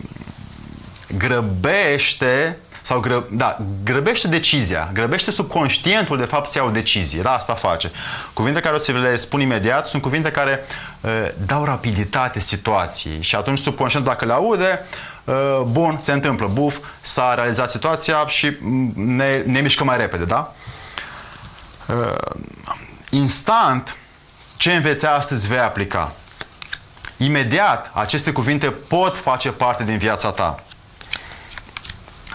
[1.16, 7.22] grăbește sau gră, da, grăbește decizia, grăbește subconștientul de fapt să ia o decizie.
[7.22, 7.90] Da, asta face.
[8.32, 10.64] Cuvinte care o să le spun imediat sunt cuvinte care
[11.00, 11.10] uh,
[11.46, 14.86] dau rapiditate situației și atunci subconștientul dacă le aude,
[15.24, 18.56] uh, bun, se întâmplă, buf, s-a realizat situația și
[18.94, 20.54] ne, ne mișcăm mai repede, da?
[21.86, 22.14] Uh,
[23.10, 23.96] instant,
[24.56, 26.12] ce înveți astăzi vei aplica.
[27.16, 30.65] Imediat, aceste cuvinte pot face parte din viața ta.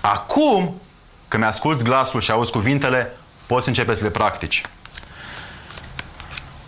[0.02, 0.82] Acum,
[1.28, 4.62] când mi-asculți glasul și auzi cuvintele, poți începe să le practici.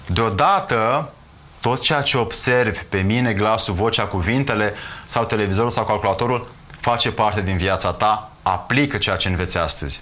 [0.05, 1.11] Deodată,
[1.59, 4.73] tot ceea ce observi pe mine, glasul, vocea, cuvintele
[5.05, 6.47] sau televizorul sau calculatorul
[6.79, 10.01] face parte din viața ta, aplică ceea ce înveți astăzi.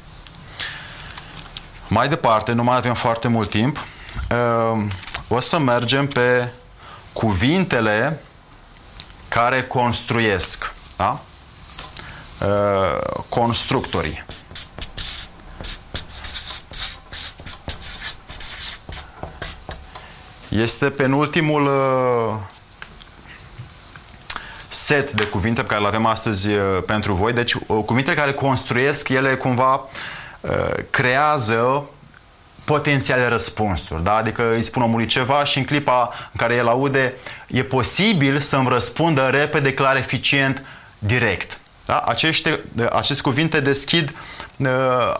[1.88, 3.78] Mai departe, nu mai avem foarte mult timp,
[4.32, 4.84] uh,
[5.28, 6.52] o să mergem pe
[7.14, 8.22] cuvintele
[9.28, 10.74] care construiesc.
[10.98, 11.20] Da?
[12.46, 14.24] Uh, constructorii.
[20.50, 22.36] Este penultimul uh,
[24.68, 27.34] set de cuvinte pe care le avem astăzi uh, pentru voi.
[27.34, 29.88] Deci, cuvintele care construiesc, ele cumva
[30.90, 31.84] creează
[32.66, 34.04] potențiale răspunsuri.
[34.04, 34.16] Da?
[34.16, 37.14] Adică îi spun omului ceva și în clipa în care el aude,
[37.48, 40.64] e posibil să-mi răspundă repede, clar, eficient,
[41.00, 41.61] direct.
[41.86, 41.98] Da?
[41.98, 44.14] Aceste, aceste cuvinte deschid
[44.58, 44.68] uh,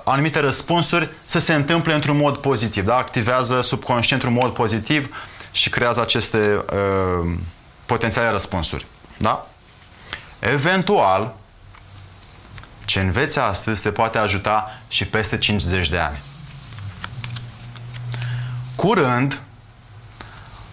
[0.04, 2.86] anumite răspunsuri să se întâmple într-un mod pozitiv.
[2.86, 2.96] Da?
[2.96, 5.16] Activează subconștient într-un mod pozitiv
[5.52, 7.34] și creează aceste uh,
[7.86, 8.86] potențiale răspunsuri.
[9.18, 9.48] Da?
[10.40, 11.36] Eventual,
[12.86, 16.22] ce înveți astăzi te poate ajuta și peste 50 de ani.
[18.76, 19.42] Curând,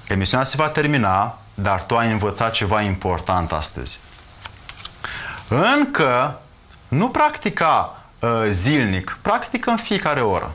[0.09, 3.99] emisiunea se va termina, dar tu ai învățat ceva important astăzi.
[5.49, 6.40] Încă
[6.88, 10.55] nu practica uh, zilnic, practică în fiecare oră.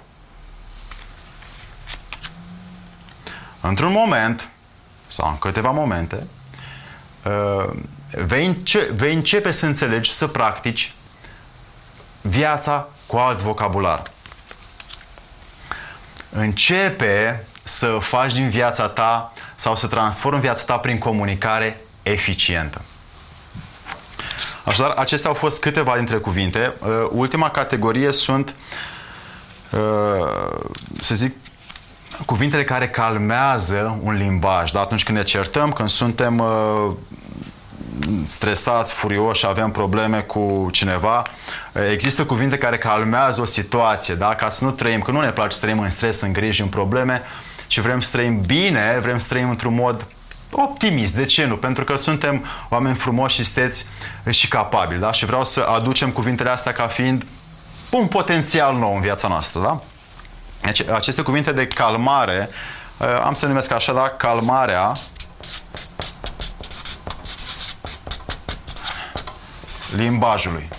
[3.62, 4.48] Într-un moment,
[5.08, 6.28] sau în câteva momente,
[7.26, 7.70] uh,
[8.26, 10.94] vei, înce- vei începe să înțelegi, să practici
[12.22, 14.12] viața cu alt vocabular
[16.34, 22.82] începe să faci din viața ta sau să transformi viața ta prin comunicare eficientă.
[24.64, 26.74] Așadar, acestea au fost câteva dintre cuvinte.
[26.80, 28.56] Uh, ultima categorie sunt,
[29.72, 30.28] uh,
[31.00, 31.36] să zic,
[32.26, 34.72] cuvintele care calmează un limbaj.
[34.72, 34.80] Da?
[34.80, 36.92] Atunci când ne certăm, când suntem uh,
[38.26, 41.24] stresați, furioși, avem probleme cu cineva,
[41.92, 44.36] există cuvinte care calmează o situație, da?
[44.36, 46.68] ca să nu trăim, că nu ne place să trăim în stres, în griji, în
[46.68, 47.22] probleme,
[47.68, 50.06] ci vrem să trăim bine, vrem să trăim într-un mod
[50.54, 51.16] optimist.
[51.16, 51.58] De ce nu?
[51.58, 53.86] Pentru că suntem oameni frumoși și steți
[54.30, 55.00] și capabili.
[55.00, 55.12] Da?
[55.12, 57.26] Și vreau să aducem cuvintele astea ca fiind
[57.92, 59.62] un potențial nou în viața noastră.
[59.62, 59.82] Da?
[60.62, 62.50] Deci, aceste cuvinte de calmare,
[63.24, 64.10] am să numesc așa, da?
[64.10, 64.94] calmarea
[69.96, 70.70] limbajului.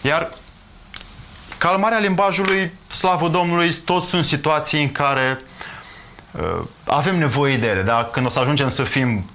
[0.00, 0.30] Iar
[1.68, 5.40] calmarea limbajului, slavă Domnului, toți sunt situații în care
[6.30, 7.82] uh, avem nevoie de ele.
[7.82, 8.08] Da?
[8.12, 9.30] Când o să ajungem să fim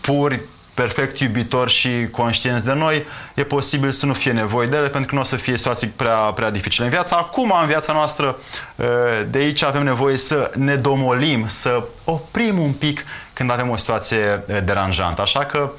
[0.00, 0.40] puri,
[0.74, 3.04] perfect iubitori și conștienți de noi,
[3.34, 5.88] e posibil să nu fie nevoie de ele pentru că nu o să fie situații
[5.88, 7.14] prea, prea dificile în viață.
[7.14, 8.36] Acum, în viața noastră,
[8.76, 8.86] uh,
[9.30, 14.44] de aici avem nevoie să ne domolim, să oprim un pic când avem o situație
[14.64, 15.22] deranjantă.
[15.22, 15.70] Așa că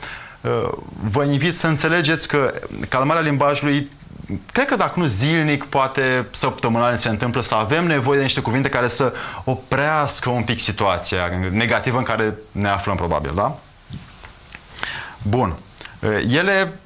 [1.10, 2.54] vă invit să înțelegeți că
[2.90, 3.90] calmarea limbajului
[4.52, 8.70] cred că dacă nu zilnic, poate săptămânal se întâmplă să avem nevoie de niște cuvinte
[8.70, 9.14] care să
[9.44, 13.58] oprească un pic situația negativă în care ne aflăm probabil, da?
[15.22, 15.56] Bun.
[16.30, 16.80] Ele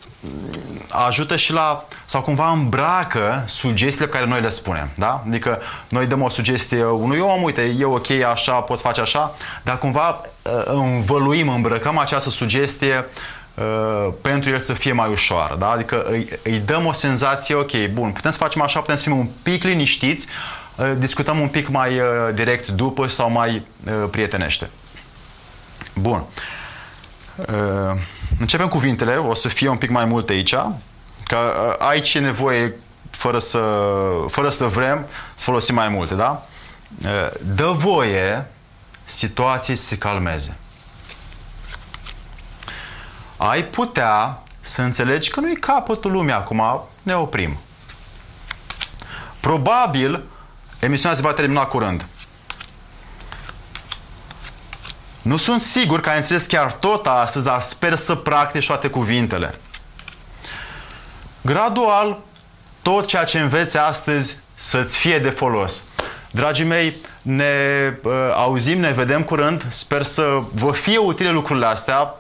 [0.90, 5.24] ajută și la, sau cumva îmbracă sugestiile pe care noi le spunem, da?
[5.28, 9.78] Adică noi dăm o sugestie unui om, uite, e ok așa, poți face așa, dar
[9.78, 10.22] cumva
[10.66, 13.39] învăluim, îmbrăcăm această sugestie Uh,
[14.22, 15.56] pentru el să fie mai ușoară.
[15.56, 15.70] Da?
[15.70, 19.18] Adică îi, îi dăm o senzație, ok, bun, putem să facem așa, putem să fim
[19.18, 20.28] un pic liniștiți,
[20.76, 23.62] uh, discutăm un pic mai uh, direct după sau mai
[24.12, 24.70] prietenește.
[25.96, 26.24] Bun.
[28.40, 30.56] Începem cuvintele, o să fie un pic mai multe aici,
[31.24, 31.38] că
[31.80, 32.76] aici e nevoie,
[33.12, 33.62] fără să,
[34.28, 35.06] fără să vrem,
[35.36, 36.48] să folosim mai multe, da?
[37.56, 38.46] Dă voie
[39.06, 40.58] situației să se calmeze
[43.42, 47.58] ai putea să înțelegi că nu e capătul lumii acum, ne oprim.
[49.40, 50.24] Probabil,
[50.80, 52.06] emisiunea se va termina curând.
[55.22, 59.56] Nu sunt sigur că ai înțeles chiar tot astăzi, dar sper să practici toate cuvintele.
[61.42, 62.18] Gradual,
[62.82, 65.84] tot ceea ce înveți astăzi să-ți fie de folos.
[66.32, 67.54] Dragii mei, ne
[68.04, 69.66] uh, auzim, ne vedem curând.
[69.70, 72.14] Sper să vă fie utile lucrurile astea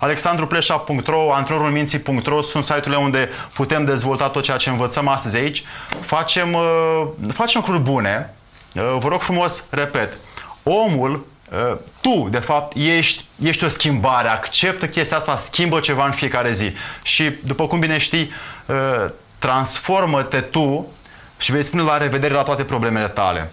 [0.00, 5.64] alexandruplesa.ro, antrenorulminții.ro sunt site-urile unde putem dezvolta tot ceea ce învățăm astăzi aici.
[6.00, 8.34] Facem, uh, facem lucruri bune.
[8.74, 10.16] Uh, vă rog frumos, repet,
[10.62, 16.12] omul uh, tu, de fapt, ești, ești o schimbare, acceptă chestia asta, schimbă ceva în
[16.12, 16.72] fiecare zi.
[17.02, 18.30] Și, după cum bine știi,
[19.38, 20.86] transformă-te tu
[21.38, 23.52] și vei spune la revedere la toate problemele tale.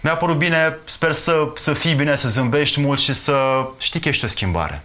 [0.00, 4.08] Mi-a părut bine, sper să, să fii bine, să zâmbești mult și să știi că
[4.08, 4.82] ești o schimbare.